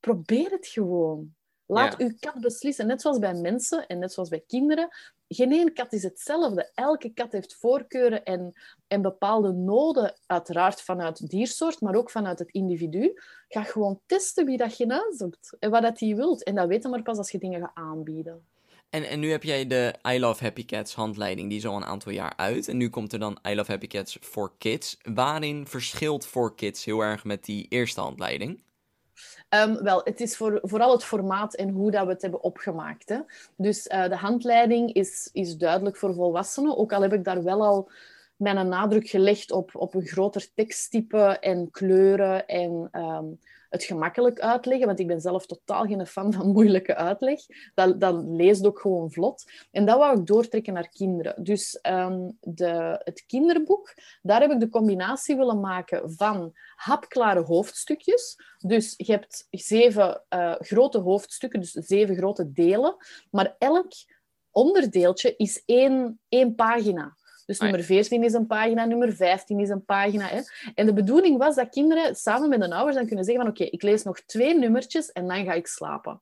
probeer 0.00 0.50
het 0.50 0.66
gewoon. 0.66 1.34
Laat 1.66 1.98
uw 1.98 2.12
kat 2.20 2.40
beslissen, 2.40 2.86
net 2.86 3.00
zoals 3.00 3.18
bij 3.18 3.34
mensen 3.34 3.86
en 3.86 3.98
net 3.98 4.12
zoals 4.12 4.28
bij 4.28 4.44
kinderen. 4.46 4.88
Geen 5.28 5.52
één 5.52 5.72
kat 5.72 5.92
is 5.92 6.02
hetzelfde. 6.02 6.70
Elke 6.74 7.12
kat 7.12 7.32
heeft 7.32 7.54
voorkeuren 7.54 8.24
en, 8.24 8.52
en 8.86 9.02
bepaalde 9.02 9.52
noden, 9.52 10.18
uiteraard 10.26 10.82
vanuit 10.82 11.30
diersoort, 11.30 11.80
maar 11.80 11.94
ook 11.94 12.10
vanuit 12.10 12.38
het 12.38 12.50
individu. 12.50 13.12
Ga 13.48 13.62
gewoon 13.62 14.00
testen 14.06 14.46
wie 14.46 14.56
dat 14.56 14.76
je 14.76 14.88
uitzoekt 14.88 15.56
en 15.58 15.70
wat 15.70 15.82
dat 15.82 16.00
hij 16.00 16.14
wilt. 16.14 16.44
En 16.44 16.54
dat 16.54 16.68
weten 16.68 16.90
maar 16.90 17.02
pas 17.02 17.18
als 17.18 17.30
je 17.30 17.38
dingen 17.38 17.60
gaat 17.60 17.74
aanbieden. 17.74 18.46
En, 18.90 19.08
en 19.08 19.20
nu 19.20 19.30
heb 19.30 19.42
jij 19.42 19.66
de 19.66 19.94
I 20.08 20.20
Love 20.20 20.44
Happy 20.44 20.64
Cats 20.64 20.94
handleiding, 20.94 21.48
die 21.48 21.58
is 21.58 21.66
al 21.66 21.76
een 21.76 21.84
aantal 21.84 22.12
jaar 22.12 22.32
uit. 22.36 22.68
En 22.68 22.76
nu 22.76 22.88
komt 22.88 23.12
er 23.12 23.18
dan 23.18 23.38
I 23.48 23.54
Love 23.54 23.70
Happy 23.70 23.86
Cats 23.86 24.18
for 24.20 24.52
Kids. 24.58 24.98
Waarin 25.02 25.66
verschilt 25.66 26.26
for 26.26 26.54
Kids 26.54 26.84
heel 26.84 27.00
erg 27.00 27.24
met 27.24 27.44
die 27.44 27.66
eerste 27.68 28.00
handleiding? 28.00 28.64
Um, 29.50 29.82
wel, 29.82 30.00
het 30.04 30.20
is 30.20 30.36
voor, 30.36 30.58
vooral 30.62 30.92
het 30.92 31.04
formaat 31.04 31.54
en 31.54 31.68
hoe 31.68 31.90
dat 31.90 32.06
we 32.06 32.12
het 32.12 32.22
hebben 32.22 32.42
opgemaakt. 32.42 33.08
Hè. 33.08 33.18
Dus 33.56 33.86
uh, 33.86 34.08
de 34.08 34.16
handleiding 34.16 34.92
is, 34.92 35.30
is 35.32 35.56
duidelijk 35.56 35.96
voor 35.96 36.14
volwassenen, 36.14 36.76
ook 36.76 36.92
al 36.92 37.02
heb 37.02 37.12
ik 37.12 37.24
daar 37.24 37.42
wel 37.42 37.62
al 37.62 37.90
mijn 38.36 38.68
nadruk 38.68 39.08
gelegd 39.08 39.52
op, 39.52 39.70
op 39.74 39.94
een 39.94 40.06
groter 40.06 40.46
teksttype 40.54 41.38
en 41.40 41.70
kleuren 41.70 42.46
en 42.46 42.88
um, 42.92 43.38
het 43.68 43.84
gemakkelijk 43.84 44.40
uitleggen, 44.40 44.86
want 44.86 45.00
ik 45.00 45.06
ben 45.06 45.20
zelf 45.20 45.46
totaal 45.46 45.84
geen 45.84 46.06
fan 46.06 46.32
van 46.32 46.52
moeilijke 46.52 46.94
uitleg. 46.94 47.40
Dat, 47.74 48.00
dat 48.00 48.24
leest 48.26 48.66
ook 48.66 48.80
gewoon 48.80 49.10
vlot. 49.10 49.50
En 49.70 49.86
dat 49.86 49.98
wou 49.98 50.18
ik 50.18 50.26
doortrekken 50.26 50.72
naar 50.72 50.88
kinderen. 50.88 51.44
Dus 51.44 51.78
um, 51.82 52.36
de, 52.40 53.00
het 53.04 53.24
kinderboek, 53.26 53.94
daar 54.22 54.40
heb 54.40 54.50
ik 54.50 54.60
de 54.60 54.68
combinatie 54.68 55.36
willen 55.36 55.60
maken 55.60 56.12
van 56.12 56.52
hapklare 56.74 57.40
hoofdstukjes. 57.40 58.36
Dus 58.58 58.94
je 58.96 59.12
hebt 59.12 59.46
zeven 59.50 60.22
uh, 60.30 60.54
grote 60.58 60.98
hoofdstukken, 60.98 61.60
dus 61.60 61.72
zeven 61.72 62.16
grote 62.16 62.52
delen, 62.52 62.96
maar 63.30 63.54
elk 63.58 63.92
onderdeeltje 64.50 65.34
is 65.36 65.62
één, 65.64 66.20
één 66.28 66.54
pagina. 66.54 67.16
Dus 67.46 67.58
nummer 67.58 67.82
14 67.82 68.24
is 68.24 68.32
een 68.32 68.46
pagina, 68.46 68.84
nummer 68.84 69.16
15 69.16 69.60
is 69.60 69.68
een 69.68 69.84
pagina. 69.84 70.26
Hè. 70.26 70.40
En 70.74 70.86
de 70.86 70.92
bedoeling 70.92 71.38
was 71.38 71.54
dat 71.54 71.68
kinderen 71.68 72.16
samen 72.16 72.48
met 72.48 72.60
hun 72.60 72.72
ouders 72.72 72.96
dan 72.96 73.06
kunnen 73.06 73.24
zeggen 73.24 73.44
van 73.44 73.52
oké, 73.52 73.64
ik 73.64 73.82
lees 73.82 74.02
nog 74.02 74.20
twee 74.20 74.54
nummertjes 74.58 75.12
en 75.12 75.26
dan 75.28 75.44
ga 75.44 75.52
ik 75.52 75.66
slapen. 75.66 76.20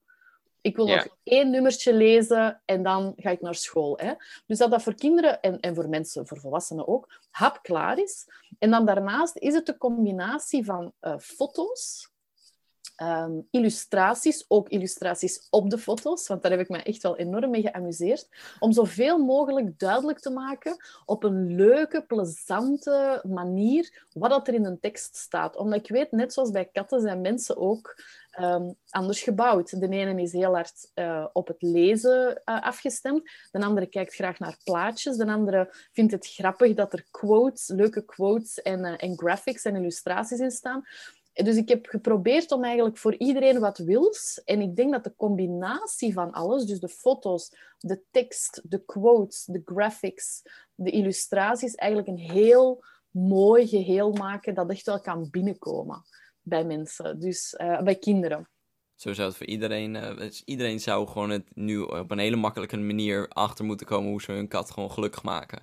Ik 0.60 0.76
wil 0.76 0.86
nog 0.86 1.06
één 1.22 1.50
nummertje 1.50 1.94
lezen 1.94 2.62
en 2.64 2.82
dan 2.82 3.12
ga 3.16 3.30
ik 3.30 3.40
naar 3.40 3.54
school. 3.54 3.98
Hè. 3.98 4.12
Dus 4.46 4.58
dat 4.58 4.70
dat 4.70 4.82
voor 4.82 4.94
kinderen 4.94 5.40
en, 5.40 5.60
en 5.60 5.74
voor 5.74 5.88
mensen, 5.88 6.26
voor 6.26 6.38
volwassenen 6.38 6.88
ook, 6.88 7.20
hapklaar 7.30 7.98
is. 7.98 8.26
En 8.58 8.70
dan 8.70 8.86
daarnaast 8.86 9.36
is 9.36 9.54
het 9.54 9.66
de 9.66 9.76
combinatie 9.76 10.64
van 10.64 10.92
uh, 11.00 11.18
foto's, 11.18 12.12
um, 12.96 13.46
illustraties, 13.50 14.44
ook 14.48 14.68
illustraties 14.68 15.46
op 15.50 15.70
de 15.70 15.78
foto's, 15.78 16.28
want 16.28 16.42
daar 16.42 16.50
heb 16.50 16.60
ik 16.60 16.68
me 16.68 16.82
echt 16.82 17.02
wel 17.02 17.16
enorm 17.16 17.50
mee 17.50 17.62
geamuseerd, 17.62 18.28
om 18.58 18.72
zoveel 18.72 19.18
mogelijk 19.18 19.78
duidelijk 19.78 20.18
te 20.18 20.30
maken 20.30 20.76
op 21.04 21.24
een 21.24 21.54
leuke, 21.54 22.04
plezante 22.06 23.20
manier 23.28 24.06
wat 24.12 24.30
dat 24.30 24.48
er 24.48 24.54
in 24.54 24.64
een 24.64 24.80
tekst 24.80 25.16
staat. 25.16 25.56
Omdat 25.56 25.78
ik 25.78 25.88
weet, 25.88 26.12
net 26.12 26.32
zoals 26.32 26.50
bij 26.50 26.68
katten 26.72 27.00
zijn 27.00 27.20
mensen 27.20 27.56
ook 27.56 28.02
um, 28.40 28.74
anders 28.90 29.22
gebouwd. 29.22 29.80
De 29.80 29.88
ene 29.88 30.22
is 30.22 30.32
heel 30.32 30.54
hard 30.54 30.90
uh, 30.94 31.26
op 31.32 31.48
het 31.48 31.62
lezen 31.62 32.42
uh, 32.44 32.62
afgestemd. 32.62 33.30
De 33.50 33.60
andere 33.60 33.86
kijkt 33.86 34.14
graag 34.14 34.38
naar 34.38 34.56
plaatjes. 34.64 35.16
De 35.16 35.26
andere 35.26 35.74
vindt 35.92 36.12
het 36.12 36.26
grappig 36.26 36.74
dat 36.74 36.92
er 36.92 37.04
quotes, 37.10 37.68
leuke 37.68 38.04
quotes 38.04 38.62
en, 38.62 38.84
uh, 38.84 38.94
en 38.96 39.18
graphics 39.18 39.64
en 39.64 39.76
illustraties 39.76 40.38
in 40.38 40.50
staan. 40.50 40.84
Dus 41.34 41.56
ik 41.56 41.68
heb 41.68 41.86
geprobeerd 41.86 42.52
om 42.52 42.64
eigenlijk 42.64 42.98
voor 42.98 43.14
iedereen 43.14 43.60
wat 43.60 43.78
wils. 43.78 44.42
En 44.44 44.60
ik 44.60 44.76
denk 44.76 44.92
dat 44.92 45.04
de 45.04 45.14
combinatie 45.16 46.12
van 46.12 46.32
alles, 46.32 46.64
dus 46.64 46.80
de 46.80 46.88
foto's, 46.88 47.56
de 47.78 48.02
tekst, 48.10 48.60
de 48.64 48.84
quotes, 48.84 49.44
de 49.44 49.62
graphics, 49.64 50.42
de 50.74 50.90
illustraties, 50.90 51.74
eigenlijk 51.74 52.10
een 52.10 52.30
heel 52.30 52.84
mooi 53.10 53.66
geheel 53.66 54.12
maken 54.12 54.54
dat 54.54 54.70
echt 54.70 54.86
wel 54.86 55.00
kan 55.00 55.30
binnenkomen 55.30 56.02
bij 56.42 56.64
mensen, 56.64 57.20
dus 57.20 57.54
uh, 57.60 57.82
bij 57.82 57.94
kinderen. 57.94 58.48
Zo 58.94 59.12
zou 59.12 59.28
het 59.28 59.36
voor 59.36 59.46
iedereen. 59.46 59.94
Uh, 59.94 60.16
dus 60.16 60.42
iedereen 60.44 60.80
zou 60.80 61.06
gewoon 61.06 61.30
het 61.30 61.54
nu 61.54 61.80
op 61.80 62.10
een 62.10 62.18
hele 62.18 62.36
makkelijke 62.36 62.76
manier 62.76 63.28
achter 63.28 63.64
moeten 63.64 63.86
komen 63.86 64.10
hoe 64.10 64.22
ze 64.22 64.32
hun 64.32 64.48
kat 64.48 64.70
gewoon 64.70 64.90
gelukkig 64.90 65.22
maken. 65.22 65.62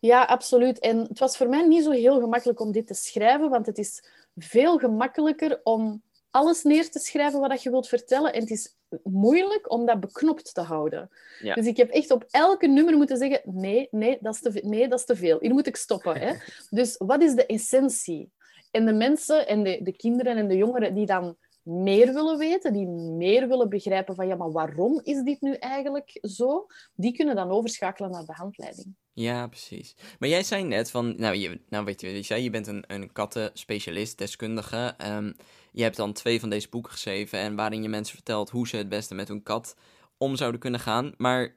Ja, 0.00 0.24
absoluut. 0.24 0.78
En 0.78 0.98
het 0.98 1.18
was 1.18 1.36
voor 1.36 1.48
mij 1.48 1.66
niet 1.66 1.84
zo 1.84 1.90
heel 1.90 2.20
gemakkelijk 2.20 2.60
om 2.60 2.72
dit 2.72 2.86
te 2.86 2.94
schrijven, 2.94 3.50
want 3.50 3.66
het 3.66 3.78
is 3.78 4.04
veel 4.38 4.78
gemakkelijker 4.78 5.60
om 5.62 6.02
alles 6.30 6.62
neer 6.62 6.90
te 6.90 6.98
schrijven 6.98 7.40
wat 7.40 7.62
je 7.62 7.70
wilt 7.70 7.88
vertellen. 7.88 8.32
En 8.32 8.40
het 8.40 8.50
is 8.50 8.76
moeilijk 9.02 9.70
om 9.72 9.86
dat 9.86 10.00
beknopt 10.00 10.54
te 10.54 10.60
houden. 10.60 11.10
Ja. 11.42 11.54
Dus 11.54 11.66
ik 11.66 11.76
heb 11.76 11.90
echt 11.90 12.10
op 12.10 12.24
elke 12.30 12.66
nummer 12.66 12.96
moeten 12.96 13.16
zeggen: 13.16 13.40
nee, 13.44 13.88
nee, 13.90 14.18
dat 14.20 14.34
is 14.34 14.40
te, 14.40 14.60
nee, 14.64 14.88
dat 14.88 14.98
is 14.98 15.04
te 15.04 15.16
veel. 15.16 15.38
Hier 15.40 15.52
moet 15.52 15.66
ik 15.66 15.76
stoppen. 15.76 16.20
Hè? 16.20 16.32
Dus 16.70 16.96
wat 16.96 17.22
is 17.22 17.34
de 17.34 17.46
essentie? 17.46 18.30
En 18.70 18.86
de 18.86 18.92
mensen 18.92 19.46
en 19.48 19.62
de, 19.62 19.80
de 19.82 19.96
kinderen 19.96 20.36
en 20.36 20.48
de 20.48 20.56
jongeren 20.56 20.94
die 20.94 21.06
dan 21.06 21.36
meer 21.62 22.14
willen 22.14 22.38
weten, 22.38 22.72
die 22.72 22.86
meer 22.86 23.48
willen 23.48 23.68
begrijpen 23.68 24.14
van 24.14 24.26
ja, 24.26 24.36
maar 24.36 24.52
waarom 24.52 25.00
is 25.02 25.22
dit 25.22 25.40
nu 25.40 25.52
eigenlijk 25.52 26.18
zo? 26.22 26.66
Die 26.94 27.12
kunnen 27.12 27.36
dan 27.36 27.50
overschakelen 27.50 28.10
naar 28.10 28.24
de 28.24 28.32
handleiding. 28.32 28.94
Ja, 29.18 29.46
precies. 29.46 29.94
Maar 30.18 30.28
jij 30.28 30.42
zei 30.42 30.64
net 30.64 30.90
van, 30.90 31.14
nou, 31.16 31.34
je, 31.36 31.60
nou 31.68 31.84
weet 31.84 32.00
je, 32.00 32.08
je 32.08 32.22
zei, 32.22 32.42
je 32.42 32.50
bent 32.50 32.66
een, 32.66 32.84
een 32.86 33.12
kattenspecialist, 33.12 34.18
deskundige. 34.18 34.94
Um, 35.06 35.36
je 35.72 35.82
hebt 35.82 35.96
dan 35.96 36.12
twee 36.12 36.40
van 36.40 36.50
deze 36.50 36.68
boeken 36.68 36.92
geschreven 36.92 37.38
en 37.38 37.56
waarin 37.56 37.82
je 37.82 37.88
mensen 37.88 38.14
vertelt 38.14 38.50
hoe 38.50 38.68
ze 38.68 38.76
het 38.76 38.88
beste 38.88 39.14
met 39.14 39.28
hun 39.28 39.42
kat 39.42 39.76
om 40.18 40.36
zouden 40.36 40.60
kunnen 40.60 40.80
gaan. 40.80 41.12
Maar 41.16 41.54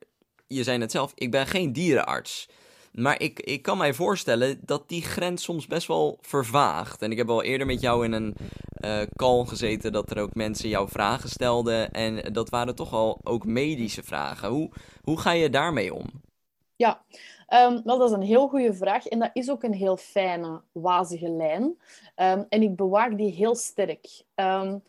je 0.47 0.63
zei 0.63 0.77
net 0.77 0.91
zelf, 0.91 1.11
ik 1.15 1.31
ben 1.31 1.47
geen 1.47 1.73
dierenarts. 1.73 2.49
Maar 2.91 3.21
ik, 3.21 3.39
ik 3.39 3.61
kan 3.61 3.77
mij 3.77 3.93
voorstellen 3.93 4.59
dat 4.65 4.89
die 4.89 5.01
grens 5.01 5.43
soms 5.43 5.67
best 5.67 5.87
wel 5.87 6.17
vervaagt. 6.21 7.01
En 7.01 7.11
ik 7.11 7.17
heb 7.17 7.29
al 7.29 7.43
eerder 7.43 7.67
met 7.67 7.81
jou 7.81 8.05
in 8.05 8.11
een 8.11 8.35
uh, 8.85 9.01
call 9.15 9.45
gezeten 9.45 9.91
dat 9.91 10.11
er 10.11 10.21
ook 10.21 10.33
mensen 10.35 10.69
jou 10.69 10.89
vragen 10.89 11.29
stelden. 11.29 11.91
En 11.91 12.33
dat 12.33 12.49
waren 12.49 12.75
toch 12.75 12.93
al 12.93 13.19
ook 13.23 13.45
medische 13.45 14.03
vragen. 14.03 14.49
Hoe, 14.49 14.69
hoe 15.01 15.19
ga 15.19 15.31
je 15.31 15.49
daarmee 15.49 15.93
om? 15.93 16.05
Ja, 16.81 17.03
um, 17.67 17.81
wel, 17.83 17.97
dat 17.97 18.09
is 18.09 18.15
een 18.15 18.21
heel 18.21 18.47
goede 18.47 18.73
vraag. 18.73 19.07
En 19.07 19.19
dat 19.19 19.29
is 19.33 19.49
ook 19.49 19.63
een 19.63 19.73
heel 19.73 19.97
fijne, 19.97 20.61
wazige 20.71 21.29
lijn. 21.29 21.63
Um, 22.15 22.45
en 22.49 22.61
ik 22.61 22.75
bewaak 22.75 23.17
die 23.17 23.31
heel 23.31 23.55
sterk. 23.55 24.23
Um, 24.35 24.83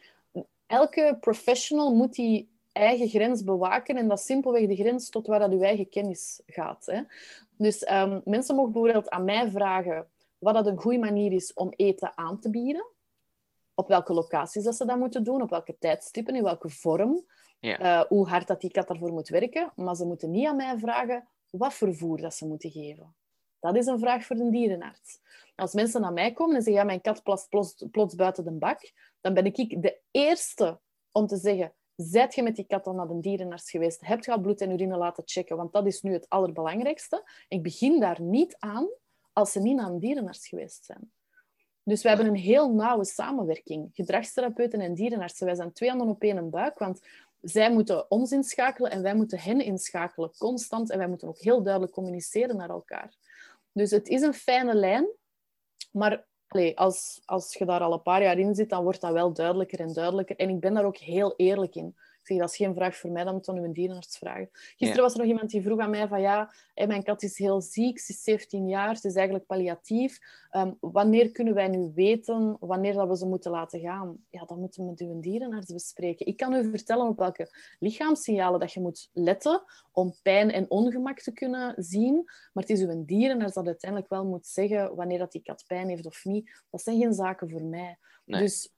elke 0.66 1.16
professional 1.20 1.94
moet 1.94 2.14
die 2.14 2.48
eigen 2.72 3.08
grens 3.08 3.44
bewaken. 3.44 3.96
En 3.96 4.08
dat 4.08 4.18
is 4.18 4.24
simpelweg 4.24 4.66
de 4.66 4.76
grens 4.76 5.08
tot 5.08 5.26
waar 5.26 5.38
dat 5.38 5.52
uw 5.52 5.60
eigen 5.60 5.88
kennis 5.88 6.40
gaat. 6.46 6.86
Hè. 6.86 7.02
Dus 7.56 7.84
mensen 8.24 8.56
mogen 8.56 8.72
bijvoorbeeld 8.72 9.10
aan 9.10 9.24
mij 9.24 9.50
vragen 9.50 10.06
wat 10.38 10.54
dat 10.54 10.66
een 10.66 10.80
goede 10.80 10.98
manier 10.98 11.32
is 11.32 11.52
om 11.54 11.72
eten 11.76 12.12
aan 12.14 12.38
te 12.40 12.50
bieden. 12.50 12.86
Op 13.74 13.88
welke 13.88 14.12
locaties 14.12 14.64
dat 14.64 14.76
ze 14.76 14.86
dat 14.86 14.98
moeten 14.98 15.24
doen, 15.24 15.42
op 15.42 15.50
welke 15.50 15.76
tijdstippen, 15.78 16.34
in 16.34 16.42
welke 16.42 16.68
vorm. 16.68 17.24
Ja. 17.60 17.80
Uh, 17.80 18.06
hoe 18.08 18.28
hard 18.28 18.46
dat 18.46 18.60
die 18.60 18.70
kat 18.70 18.88
daarvoor 18.88 19.12
moet 19.12 19.28
werken. 19.28 19.72
Maar 19.76 19.96
ze 19.96 20.04
moeten 20.04 20.30
niet 20.30 20.46
aan 20.46 20.56
mij 20.56 20.78
vragen 20.78 21.26
wat 21.52 21.74
voor 21.74 21.94
voer 21.94 22.20
dat 22.20 22.34
ze 22.34 22.46
moeten 22.46 22.70
geven. 22.70 23.14
Dat 23.60 23.76
is 23.76 23.86
een 23.86 23.98
vraag 23.98 24.24
voor 24.24 24.36
een 24.36 24.50
dierenarts. 24.50 25.20
Als 25.54 25.72
mensen 25.72 26.00
naar 26.00 26.12
mij 26.12 26.32
komen 26.32 26.56
en 26.56 26.62
zeggen, 26.62 26.80
ja, 26.80 26.86
mijn 26.86 27.00
kat 27.00 27.22
plast 27.22 27.48
plots, 27.90 28.14
buiten 28.14 28.44
de 28.44 28.50
bak, 28.50 28.92
dan 29.20 29.34
ben 29.34 29.44
ik 29.44 29.82
de 29.82 30.00
eerste 30.10 30.80
om 31.12 31.26
te 31.26 31.36
zeggen, 31.36 31.72
Zijt 31.96 32.34
je 32.34 32.42
met 32.42 32.56
die 32.56 32.66
kat 32.66 32.86
al 32.86 32.94
naar 32.94 33.08
de 33.08 33.20
dierenarts 33.20 33.70
geweest? 33.70 34.06
Heb 34.06 34.24
je 34.24 34.32
al 34.32 34.40
bloed 34.40 34.60
en 34.60 34.70
urine 34.70 34.96
laten 34.96 35.22
checken? 35.26 35.56
Want 35.56 35.72
dat 35.72 35.86
is 35.86 36.02
nu 36.02 36.12
het 36.12 36.28
allerbelangrijkste. 36.28 37.28
Ik 37.48 37.62
begin 37.62 38.00
daar 38.00 38.20
niet 38.20 38.56
aan 38.58 38.88
als 39.32 39.52
ze 39.52 39.60
niet 39.60 39.76
naar 39.76 39.90
een 39.90 39.98
dierenarts 39.98 40.48
geweest 40.48 40.84
zijn. 40.84 41.12
Dus 41.82 42.02
we 42.02 42.08
hebben 42.08 42.26
een 42.26 42.34
heel 42.34 42.72
nauwe 42.72 43.04
samenwerking. 43.04 43.90
Gedragstherapeuten 43.92 44.80
en 44.80 44.94
dierenartsen, 44.94 45.46
wij 45.46 45.54
zijn 45.54 45.72
twee 45.72 45.88
handen 45.88 46.08
op 46.08 46.22
één 46.22 46.50
buik, 46.50 46.78
want 46.78 47.00
zij 47.42 47.72
moeten 47.72 48.10
ons 48.10 48.32
inschakelen 48.32 48.90
en 48.90 49.02
wij 49.02 49.14
moeten 49.14 49.38
hen 49.38 49.60
inschakelen, 49.60 50.32
constant. 50.38 50.90
En 50.90 50.98
wij 50.98 51.08
moeten 51.08 51.28
ook 51.28 51.38
heel 51.38 51.62
duidelijk 51.62 51.92
communiceren 51.92 52.56
naar 52.56 52.70
elkaar. 52.70 53.14
Dus 53.72 53.90
het 53.90 54.08
is 54.08 54.22
een 54.22 54.34
fijne 54.34 54.74
lijn, 54.74 55.06
maar 55.92 56.26
als, 56.74 57.22
als 57.24 57.54
je 57.54 57.64
daar 57.64 57.80
al 57.80 57.92
een 57.92 58.02
paar 58.02 58.22
jaar 58.22 58.38
in 58.38 58.54
zit, 58.54 58.68
dan 58.68 58.82
wordt 58.82 59.00
dat 59.00 59.12
wel 59.12 59.32
duidelijker 59.32 59.80
en 59.80 59.92
duidelijker. 59.92 60.36
En 60.36 60.48
ik 60.48 60.60
ben 60.60 60.74
daar 60.74 60.84
ook 60.84 60.96
heel 60.96 61.34
eerlijk 61.36 61.74
in. 61.74 61.96
Ik 62.22 62.28
zeg, 62.28 62.38
dat 62.38 62.50
is 62.50 62.56
geen 62.56 62.74
vraag 62.74 62.96
voor 62.96 63.10
mij, 63.10 63.24
dan 63.24 63.34
moet 63.34 63.44
dan 63.44 63.56
een 63.56 63.72
dierenarts 63.72 64.18
vragen. 64.18 64.48
Gisteren 64.52 65.02
was 65.02 65.12
er 65.12 65.18
nog 65.18 65.28
iemand 65.28 65.50
die 65.50 65.62
vroeg 65.62 65.80
aan 65.80 65.90
mij 65.90 66.08
van 66.08 66.20
ja, 66.20 66.52
mijn 66.74 67.02
kat 67.02 67.22
is 67.22 67.38
heel 67.38 67.60
ziek, 67.60 67.98
ze 67.98 68.12
is 68.12 68.22
17 68.22 68.68
jaar, 68.68 68.96
ze 68.96 69.06
is 69.06 69.14
eigenlijk 69.14 69.46
palliatief. 69.46 70.18
Um, 70.56 70.76
wanneer 70.80 71.30
kunnen 71.30 71.54
wij 71.54 71.68
nu 71.68 71.92
weten 71.94 72.56
wanneer 72.60 72.92
dat 72.92 73.08
we 73.08 73.16
ze 73.16 73.26
moeten 73.26 73.50
laten 73.50 73.80
gaan? 73.80 74.16
Ja, 74.30 74.44
dat 74.44 74.56
moeten 74.56 74.82
we 74.82 74.90
met 74.90 75.00
uw 75.00 75.20
dierenarts 75.20 75.72
bespreken. 75.72 76.26
Ik 76.26 76.36
kan 76.36 76.54
u 76.54 76.70
vertellen 76.70 77.06
op 77.06 77.18
welke 77.18 77.48
lichaamssignalen 77.78 78.60
dat 78.60 78.72
je 78.72 78.80
moet 78.80 79.10
letten 79.12 79.62
om 79.92 80.14
pijn 80.22 80.50
en 80.50 80.70
ongemak 80.70 81.20
te 81.20 81.32
kunnen 81.32 81.74
zien. 81.76 82.14
Maar 82.24 82.64
het 82.64 82.70
is 82.70 82.80
uw 82.80 83.04
dierenarts 83.04 83.54
dat 83.54 83.66
uiteindelijk 83.66 84.10
wel 84.10 84.26
moet 84.26 84.46
zeggen 84.46 84.94
wanneer 84.94 85.18
dat 85.18 85.32
die 85.32 85.42
kat 85.42 85.64
pijn 85.66 85.88
heeft 85.88 86.06
of 86.06 86.24
niet. 86.24 86.50
Dat 86.70 86.82
zijn 86.82 87.00
geen 87.00 87.12
zaken 87.12 87.50
voor 87.50 87.64
mij. 87.64 87.98
Dus 88.24 88.72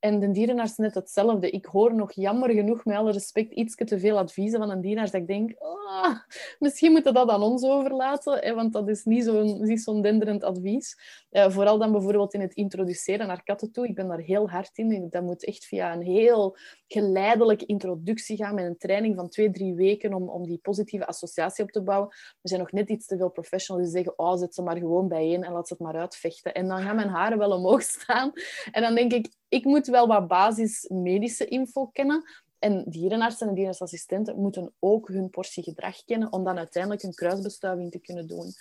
en 0.00 0.20
de 0.20 0.30
dierenarts 0.30 0.76
net 0.76 0.94
hetzelfde. 0.94 1.50
Ik 1.50 1.64
hoor 1.64 1.94
nog 1.94 2.12
jammer 2.12 2.50
genoeg, 2.50 2.84
met 2.84 2.96
alle 2.96 3.12
respect, 3.12 3.52
iets 3.52 3.74
te 3.74 3.98
veel 3.98 4.18
adviezen 4.18 4.58
van 4.58 4.70
een 4.70 4.80
dierenarts 4.80 5.12
dat 5.12 5.20
ik 5.20 5.26
denk, 5.26 5.54
oh, 5.58 6.14
misschien 6.58 6.92
moeten 6.92 7.12
we 7.12 7.18
dat 7.18 7.28
aan 7.28 7.42
ons 7.42 7.64
overlaten, 7.64 8.38
hè, 8.38 8.54
want 8.54 8.72
dat 8.72 8.88
is 8.88 9.04
niet 9.04 9.24
zo'n 9.24 9.76
zo 9.76 10.00
denderend 10.00 10.44
advies. 10.44 10.96
Uh, 11.30 11.50
vooral 11.50 11.78
dan 11.78 11.92
bijvoorbeeld 11.92 12.34
in 12.34 12.40
het 12.40 12.54
introduceren 12.54 13.26
naar 13.26 13.42
katten 13.42 13.72
toe. 13.72 13.88
Ik 13.88 13.94
ben 13.94 14.08
daar 14.08 14.18
heel 14.18 14.50
hard 14.50 14.78
in. 14.78 15.06
Dat 15.10 15.22
moet 15.22 15.44
echt 15.44 15.64
via 15.64 15.92
een 15.92 16.02
heel 16.02 16.56
geleidelijke 16.92 17.66
introductie 17.66 18.36
gaan 18.36 18.54
met 18.54 18.64
een 18.64 18.78
training 18.78 19.16
van 19.16 19.28
twee, 19.28 19.50
drie 19.50 19.74
weken 19.74 20.14
om, 20.14 20.28
om 20.28 20.46
die 20.46 20.58
positieve 20.58 21.06
associatie 21.06 21.64
op 21.64 21.70
te 21.70 21.82
bouwen. 21.82 22.08
Er 22.10 22.48
zijn 22.48 22.60
nog 22.60 22.72
net 22.72 22.88
iets 22.88 23.06
te 23.06 23.16
veel 23.16 23.30
professionals 23.30 23.86
die 23.86 23.96
zeggen, 23.96 24.18
oh, 24.18 24.38
zet 24.38 24.54
ze 24.54 24.62
maar 24.62 24.76
gewoon 24.76 25.08
bijeen 25.08 25.44
en 25.44 25.52
laat 25.52 25.68
ze 25.68 25.72
het 25.72 25.82
maar 25.82 25.96
uitvechten. 25.96 26.54
En 26.54 26.68
dan 26.68 26.82
gaan 26.82 26.96
mijn 26.96 27.08
haren 27.08 27.38
wel 27.38 27.50
omhoog 27.50 27.82
staan. 27.98 28.32
En 28.70 28.82
dan 28.82 28.94
denk 28.94 29.12
ik, 29.12 29.28
ik 29.48 29.64
moet 29.64 29.86
wel 29.86 30.06
wat 30.06 30.28
basis 30.28 30.88
medische 30.88 31.46
info 31.46 31.86
kennen. 31.86 32.24
En 32.58 32.84
dierenartsen 32.88 33.48
en 33.48 33.54
dierenartsassistenten 33.54 34.40
moeten 34.40 34.72
ook 34.78 35.08
hun 35.08 35.30
portie 35.30 35.62
gedrag 35.62 36.04
kennen 36.04 36.32
om 36.32 36.44
dan 36.44 36.58
uiteindelijk 36.58 37.02
een 37.02 37.14
kruisbestuiving 37.14 37.90
te 37.90 37.98
kunnen 37.98 38.26
doen. 38.26 38.52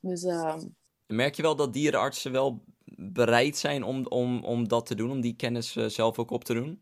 Dus, 0.00 0.22
uh... 0.22 0.56
Merk 1.06 1.34
je 1.34 1.42
wel 1.42 1.56
dat 1.56 1.72
dierenartsen 1.72 2.32
wel 2.32 2.62
bereid 2.96 3.56
zijn 3.56 3.82
om, 3.82 4.06
om, 4.06 4.44
om 4.44 4.68
dat 4.68 4.86
te 4.86 4.94
doen, 4.94 5.10
om 5.10 5.20
die 5.20 5.36
kennis 5.36 5.76
uh, 5.76 5.86
zelf 5.86 6.18
ook 6.18 6.30
op 6.30 6.44
te 6.44 6.54
doen? 6.54 6.80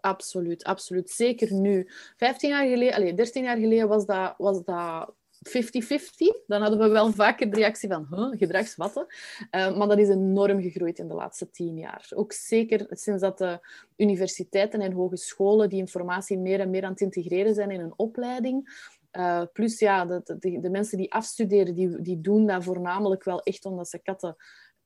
Absoluut, 0.00 0.64
absoluut. 0.64 1.10
Zeker 1.10 1.54
nu. 1.54 1.88
15 2.16 2.50
jaar 2.50 2.66
geleden, 2.66 2.94
allez, 2.94 3.14
13 3.14 3.42
jaar 3.42 3.56
geleden 3.56 3.88
was 3.88 4.06
dat, 4.06 4.34
was 4.38 4.64
dat 4.64 5.14
50-50. 5.48 6.44
Dan 6.46 6.60
hadden 6.60 6.78
we 6.78 6.88
wel 6.88 7.12
vaker 7.12 7.50
de 7.50 7.56
reactie 7.56 7.88
van 7.88 8.06
huh, 8.10 8.38
gedragswatten. 8.38 9.06
Uh, 9.50 9.76
maar 9.76 9.88
dat 9.88 9.98
is 9.98 10.08
enorm 10.08 10.62
gegroeid 10.62 10.98
in 10.98 11.08
de 11.08 11.14
laatste 11.14 11.50
tien 11.50 11.78
jaar. 11.78 12.08
Ook 12.14 12.32
zeker 12.32 12.86
sinds 12.88 13.22
dat 13.22 13.38
de 13.38 13.58
universiteiten 13.96 14.80
en 14.80 14.92
hogescholen 14.92 15.68
die 15.68 15.78
informatie 15.78 16.38
meer 16.38 16.60
en 16.60 16.70
meer 16.70 16.84
aan 16.84 16.90
het 16.90 17.00
integreren 17.00 17.54
zijn 17.54 17.70
in 17.70 17.80
een 17.80 17.98
opleiding. 17.98 18.88
Uh, 19.12 19.42
plus 19.52 19.78
ja, 19.78 20.04
de, 20.04 20.36
de, 20.38 20.60
de, 20.60 20.70
mensen 20.70 20.98
die 20.98 21.12
afstuderen, 21.12 21.74
die, 21.74 22.00
die 22.02 22.20
doen 22.20 22.46
dat 22.46 22.64
voornamelijk 22.64 23.24
wel 23.24 23.42
echt 23.42 23.64
omdat 23.64 23.88
ze 23.88 23.98
katten, 23.98 24.36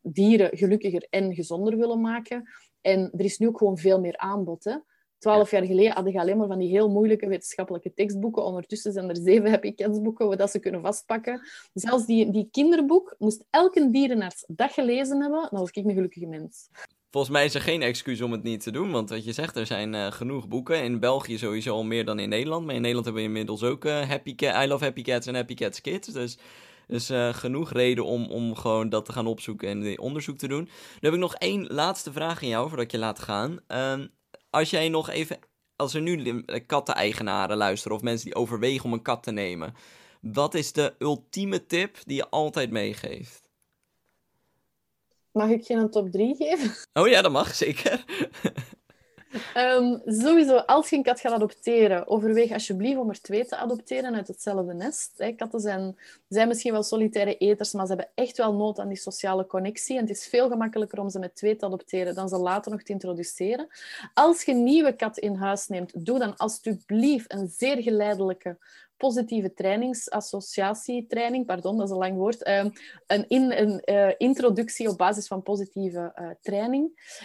dieren 0.00 0.56
gelukkiger 0.56 1.06
en 1.10 1.34
gezonder 1.34 1.76
willen 1.76 2.00
maken. 2.00 2.48
En 2.80 3.10
er 3.16 3.24
is 3.24 3.38
nu 3.38 3.48
ook 3.48 3.58
gewoon 3.58 3.78
veel 3.78 4.00
meer 4.00 4.16
aanbod. 4.16 4.64
Hè? 4.64 4.76
Twaalf 5.24 5.50
jaar 5.50 5.64
geleden 5.64 5.92
had 5.92 6.12
je 6.12 6.20
alleen 6.20 6.36
maar 6.36 6.46
van 6.46 6.58
die 6.58 6.68
heel 6.68 6.90
moeilijke 6.90 7.28
wetenschappelijke 7.28 7.94
tekstboeken. 7.94 8.44
Ondertussen 8.44 8.92
zijn 8.92 9.08
er 9.08 9.16
zeven 9.16 9.50
happy 9.50 9.74
cats 9.74 10.00
boeken 10.00 10.38
dat 10.38 10.50
ze 10.50 10.58
kunnen 10.58 10.80
vastpakken. 10.80 11.40
Zelfs 11.74 12.06
die, 12.06 12.30
die 12.30 12.48
kinderboek 12.50 13.14
moest 13.18 13.44
elke 13.50 13.90
dierenarts 13.90 14.44
dat 14.46 14.72
gelezen 14.72 15.20
hebben. 15.20 15.48
Dan 15.50 15.60
was 15.60 15.70
ik 15.70 15.84
een 15.84 15.94
gelukkige 15.94 16.26
mens. 16.26 16.68
Volgens 17.10 17.32
mij 17.32 17.44
is 17.44 17.54
er 17.54 17.60
geen 17.60 17.82
excuus 17.82 18.20
om 18.20 18.32
het 18.32 18.42
niet 18.42 18.62
te 18.62 18.70
doen. 18.70 18.90
Want 18.90 19.10
wat 19.10 19.24
je 19.24 19.32
zegt, 19.32 19.56
er 19.56 19.66
zijn 19.66 19.94
uh, 19.94 20.12
genoeg 20.12 20.48
boeken. 20.48 20.82
In 20.82 21.00
België 21.00 21.38
sowieso 21.38 21.74
al 21.74 21.84
meer 21.84 22.04
dan 22.04 22.18
in 22.18 22.28
Nederland. 22.28 22.66
Maar 22.66 22.74
in 22.74 22.80
Nederland 22.80 23.06
hebben 23.06 23.22
we 23.22 23.28
inmiddels 23.28 23.62
ook 23.62 23.84
uh, 23.84 24.08
Happy 24.08 24.34
Cat, 24.34 24.64
I 24.64 24.68
Love 24.68 24.84
Happy 24.84 25.02
Cats 25.02 25.26
en 25.26 25.34
Happy 25.34 25.54
Cats 25.54 25.80
Kids. 25.80 26.08
Dus 26.08 26.38
dus 26.86 27.10
genoeg 27.30 27.72
reden 27.72 28.04
om, 28.04 28.26
om 28.30 28.54
gewoon 28.54 28.88
dat 28.88 29.04
te 29.04 29.12
gaan 29.12 29.26
opzoeken 29.26 29.68
en 29.68 29.98
onderzoek 29.98 30.36
te 30.36 30.48
doen. 30.48 30.62
Nu 30.62 31.00
heb 31.00 31.12
ik 31.12 31.18
nog 31.18 31.34
één 31.34 31.66
laatste 31.66 32.12
vraag 32.12 32.42
aan 32.42 32.48
jou 32.48 32.68
voordat 32.68 32.86
ik 32.86 32.92
je 32.92 32.98
laat 32.98 33.18
gaan. 33.18 33.58
Uh, 33.68 33.94
als 34.54 34.70
jij 34.70 34.88
nog 34.88 35.10
even, 35.10 35.38
als 35.76 35.94
er 35.94 36.00
nu 36.00 36.44
katten-eigenaren 36.66 37.56
luisteren 37.56 37.96
of 37.96 38.02
mensen 38.02 38.24
die 38.24 38.34
overwegen 38.34 38.84
om 38.84 38.92
een 38.92 39.02
kat 39.02 39.22
te 39.22 39.30
nemen, 39.30 39.74
wat 40.20 40.54
is 40.54 40.72
de 40.72 40.94
ultieme 40.98 41.66
tip 41.66 41.98
die 42.04 42.16
je 42.16 42.28
altijd 42.28 42.70
meegeeft? 42.70 43.50
Mag 45.32 45.48
ik 45.48 45.62
je 45.62 45.74
een 45.74 45.90
top 45.90 46.10
3 46.10 46.34
geven? 46.36 46.72
Oh 46.92 47.08
ja, 47.08 47.22
dat 47.22 47.32
mag, 47.32 47.54
zeker. 47.54 48.04
Um, 49.56 50.02
sowieso, 50.04 50.56
als 50.56 50.90
je 50.90 50.96
een 50.96 51.02
kat 51.02 51.20
gaat 51.20 51.32
adopteren, 51.32 52.08
overweeg 52.08 52.52
alsjeblieft 52.52 52.98
om 52.98 53.08
er 53.08 53.20
twee 53.20 53.46
te 53.46 53.56
adopteren 53.56 54.14
uit 54.14 54.28
hetzelfde 54.28 54.74
nest. 54.74 55.12
Hè. 55.16 55.32
Katten 55.32 55.60
zijn, 55.60 55.98
zijn 56.28 56.48
misschien 56.48 56.72
wel 56.72 56.82
solitaire 56.82 57.36
eters, 57.36 57.72
maar 57.72 57.86
ze 57.86 57.92
hebben 57.92 58.10
echt 58.14 58.36
wel 58.36 58.54
nood 58.54 58.78
aan 58.78 58.88
die 58.88 58.96
sociale 58.96 59.46
connectie. 59.46 59.96
En 59.96 60.00
het 60.00 60.10
is 60.10 60.26
veel 60.26 60.48
gemakkelijker 60.48 61.00
om 61.00 61.10
ze 61.10 61.18
met 61.18 61.36
twee 61.36 61.56
te 61.56 61.66
adopteren 61.66 62.14
dan 62.14 62.28
ze 62.28 62.36
later 62.36 62.72
nog 62.72 62.82
te 62.82 62.92
introduceren. 62.92 63.68
Als 64.14 64.42
je 64.42 64.52
een 64.52 64.64
nieuwe 64.64 64.92
kat 64.96 65.18
in 65.18 65.34
huis 65.34 65.66
neemt, 65.68 66.06
doe 66.06 66.18
dan 66.18 66.36
alsjeblieft 66.36 67.32
een 67.32 67.48
zeer 67.48 67.82
geleidelijke 67.82 68.58
positieve 69.04 69.54
trainingsassociatietraining, 69.54 71.46
pardon, 71.46 71.76
dat 71.76 71.86
is 71.86 71.92
een 71.92 71.98
lang 71.98 72.16
woord, 72.16 72.42
ehm, 72.42 72.70
een, 73.06 73.28
in, 73.28 73.52
een 73.52 73.82
uh, 73.84 74.12
introductie 74.18 74.88
op 74.88 74.96
basis 74.98 75.26
van 75.26 75.42
positieve 75.42 76.12
uh, 76.20 76.30
training. 76.40 76.84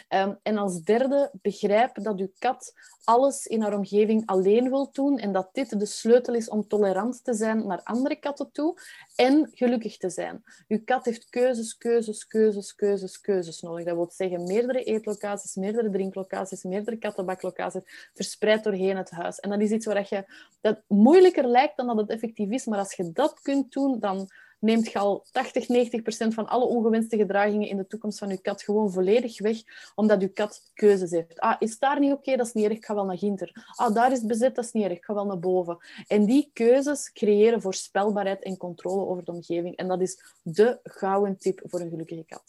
Um, 0.10 0.38
en 0.44 0.58
als 0.58 0.82
derde, 0.82 1.32
begrijp 1.42 2.04
dat 2.04 2.20
uw 2.20 2.32
kat 2.39 2.74
alles 3.10 3.46
in 3.46 3.62
haar 3.62 3.74
omgeving 3.74 4.26
alleen 4.26 4.70
wil 4.70 4.89
doen 4.92 5.18
en 5.18 5.32
dat 5.32 5.50
dit 5.54 5.80
de 5.80 5.86
sleutel 5.86 6.34
is 6.34 6.50
om 6.50 6.68
tolerant 6.68 7.24
te 7.24 7.34
zijn 7.34 7.68
naar 7.68 7.82
andere 7.84 8.15
katten 8.15 8.52
toe 8.52 8.78
en 9.15 9.50
gelukkig 9.54 9.98
te 9.98 10.10
zijn. 10.10 10.44
Uw 10.68 10.82
kat 10.86 11.06
heeft 11.06 11.30
keuzes, 11.30 11.78
keuzes, 11.78 12.28
keuzes, 12.28 12.76
keuzes, 12.76 13.22
keuzes 13.22 13.62
nodig. 13.62 13.86
Dat 13.86 13.96
wil 13.96 14.12
zeggen 14.12 14.44
meerdere 14.44 14.84
eetlocaties, 14.84 15.56
meerdere 15.56 15.89
drinklocaties, 15.89 16.63
meerdere 16.63 16.98
kattenbaklocaties, 16.98 18.12
verspreid 18.13 18.63
doorheen 18.63 18.98
het 18.98 19.10
huis. 19.10 19.39
En 19.39 19.50
dat 19.50 19.62
is 19.62 19.72
iets 19.72 19.86
waar 19.86 20.08
je, 20.10 20.26
dat 20.62 20.82
moeilijker 20.88 21.48
lijkt 21.48 21.69
dan 21.76 21.88
dat 21.88 21.98
het 21.98 22.10
effectief 22.10 22.50
is, 22.50 22.66
maar 22.66 22.80
als 22.80 22.94
je 22.94 23.12
dat 23.12 23.42
kunt 23.42 23.72
doen, 23.72 24.00
dan 24.00 24.30
neemt 24.60 24.92
je 24.92 25.00
al 25.00 25.26
80, 25.32 25.68
90 25.68 26.02
procent 26.02 26.34
van 26.34 26.48
alle 26.48 26.66
ongewenste 26.66 27.18
gedragingen 27.18 27.68
in 27.68 27.78
de 27.78 27.88
toekomst 27.88 28.20
van 28.20 28.30
je 28.30 28.42
kat 28.42 28.64
gewoon 28.64 28.92
volledig 28.92 29.40
weg, 29.40 29.58
omdat 29.96 30.22
je 30.22 30.28
kat 30.28 30.72
keuzes 30.74 31.12
heeft. 31.12 31.40
Ah, 31.40 31.56
is 31.60 31.80
daar 31.80 32.00
niet 32.00 32.12
oké? 32.12 32.36
Dat 32.36 32.46
is 32.46 32.54
niet 32.54 32.66
erg, 32.66 32.78
ik 32.78 32.86
ga 32.86 32.96
wel 32.96 33.06
naar 33.06 33.18
Ginter. 33.18 33.74
Ah, 33.76 33.94
daar 33.94 34.12
is 34.12 34.26
bezet, 34.26 34.56
dat 34.56 34.66
is 34.66 34.72
niet 34.72 34.84
erg, 34.84 34.98
ik 34.98 35.06
ga 35.06 35.14
wel 35.14 35.26
naar 35.26 35.40
boven. 35.40 35.78
En 36.08 36.26
die 36.26 36.50
keuzes 36.54 37.12
creëren 37.12 37.62
voorspelbaarheid 37.62 38.44
en 38.44 38.58
controle 38.58 39.06
over 39.06 39.24
de 39.24 39.32
omgeving. 39.32 39.76
En 39.76 39.88
dat 39.88 40.02
is 40.02 40.22
de 40.42 40.80
gouden 40.84 41.38
tip 41.38 41.62
voor 41.64 41.80
een 41.80 41.90
gelukkige 41.90 42.26
kat. 42.28 42.44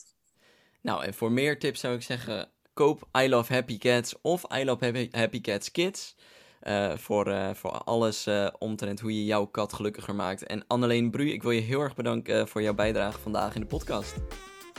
Nou, 0.81 1.05
en 1.05 1.15
voor 1.15 1.33
meer 1.33 1.59
tips 1.59 1.81
zou 1.81 1.95
ik 1.95 2.03
zeggen, 2.03 2.49
koop 2.73 3.09
I 3.19 3.29
Love 3.29 3.53
Happy 3.53 3.79
Cats 3.79 4.15
of 4.23 4.45
I 4.57 4.65
Love 4.65 5.09
Happy 5.11 5.41
Cats 5.41 5.71
Kids. 5.71 6.17
Uh, 6.63 6.93
voor, 6.97 7.29
uh, 7.29 7.49
voor 7.55 7.71
alles 7.71 8.27
uh, 8.27 8.49
omtrent 8.59 9.01
hoe 9.01 9.15
je 9.15 9.25
jouw 9.25 9.45
kat 9.45 9.73
gelukkiger 9.73 10.15
maakt. 10.15 10.47
En 10.47 10.65
Anneleen 10.67 11.11
Bru, 11.11 11.31
ik 11.31 11.43
wil 11.43 11.51
je 11.51 11.61
heel 11.61 11.81
erg 11.81 11.95
bedanken 11.95 12.49
voor 12.49 12.63
jouw 12.63 12.75
bijdrage 12.75 13.19
vandaag 13.19 13.55
in 13.55 13.61
de 13.61 13.67
podcast. 13.67 14.15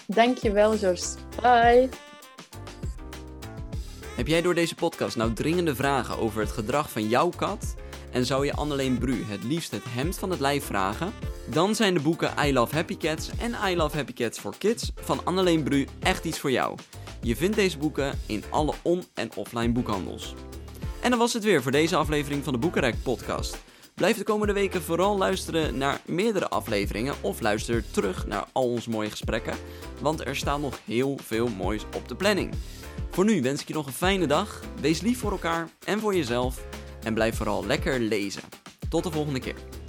Dankjewel, 0.08 0.78
George. 0.78 1.06
Bye. 1.41 1.89
Heb 4.15 4.28
jij 4.28 4.41
door 4.41 4.54
deze 4.56 4.76
podcast 4.76 5.15
nou 5.15 5.34
dringende 5.34 5.76
vragen 5.76 6.17
over 6.17 6.41
het 6.41 6.52
gedrag 6.52 6.91
van 6.91 7.08
jouw 7.08 7.30
kat? 7.30 7.76
En 8.12 8.26
zou 8.26 8.46
je 8.46 8.54
Anneleen 8.54 8.98
Bru 8.98 9.24
het 9.24 9.44
liefst 9.44 9.72
het 9.72 9.84
hemd 9.88 10.17
van 10.17 10.30
het 10.30 10.39
lijf 10.39 10.63
vragen? 10.63 11.13
Dan 11.46 11.76
zijn 11.76 11.94
de 11.94 12.00
boeken 12.00 12.34
I 12.46 12.54
Love 12.54 12.76
Happy 12.76 12.98
Cats 12.98 13.30
en 13.39 13.56
I 13.72 13.76
Love 13.76 13.96
Happy 13.96 14.13
Cats 14.13 14.39
for 14.39 14.54
Kids 14.58 14.91
van 14.96 15.20
Anneleen 15.24 15.63
Bru 15.63 15.88
echt 16.00 16.26
iets 16.26 16.39
voor 16.39 16.52
jou. 16.52 16.78
Je 17.22 17.36
vindt 17.36 17.56
deze 17.56 17.78
boeken 17.78 18.20
in 18.26 18.44
alle 18.50 18.74
on- 18.82 19.04
en 19.13 19.30
offline 19.36 19.72
boekhandels. 19.72 20.36
En 21.02 21.10
dan 21.10 21.20
was 21.20 21.34
het 21.34 21.44
weer 21.44 21.62
voor 21.62 21.72
deze 21.72 21.96
aflevering 21.96 22.44
van 22.44 22.54
de 22.54 22.60
Boekenrek 22.60 22.96
podcast. 23.04 23.58
Blijf 23.96 24.18
de 24.18 24.24
komende 24.24 24.54
weken 24.54 24.82
vooral 24.82 25.18
luisteren 25.18 25.78
naar 25.78 26.02
meerdere 26.06 26.50
afleveringen 26.50 27.16
of 27.22 27.42
luister 27.42 27.92
terug 27.92 28.28
naar 28.28 28.46
al 28.52 28.70
onze 28.70 28.90
mooie 28.90 29.10
gesprekken, 29.10 29.58
want 30.02 30.26
er 30.26 30.36
staat 30.36 30.60
nog 30.60 30.80
heel 30.86 31.18
veel 31.24 31.48
moois 31.48 31.84
op 31.96 32.08
de 32.08 32.16
planning. 32.16 32.54
Voor 33.10 33.26
nu 33.26 33.42
wens 33.42 33.62
ik 33.62 33.68
je 33.68 33.74
nog 33.74 33.86
een 33.86 33.94
fijne 33.94 34.28
dag, 34.28 34.62
wees 34.82 35.02
lief 35.02 35.20
voor 35.20 35.32
elkaar 35.32 35.70
en 35.86 36.00
voor 36.00 36.16
jezelf 36.16 36.66
en 37.04 37.14
blijf 37.14 37.36
vooral 37.38 37.66
lekker 37.66 38.00
lezen. 38.00 38.44
Tot 38.90 39.04
de 39.04 39.12
volgende 39.12 39.40
keer. 39.40 39.81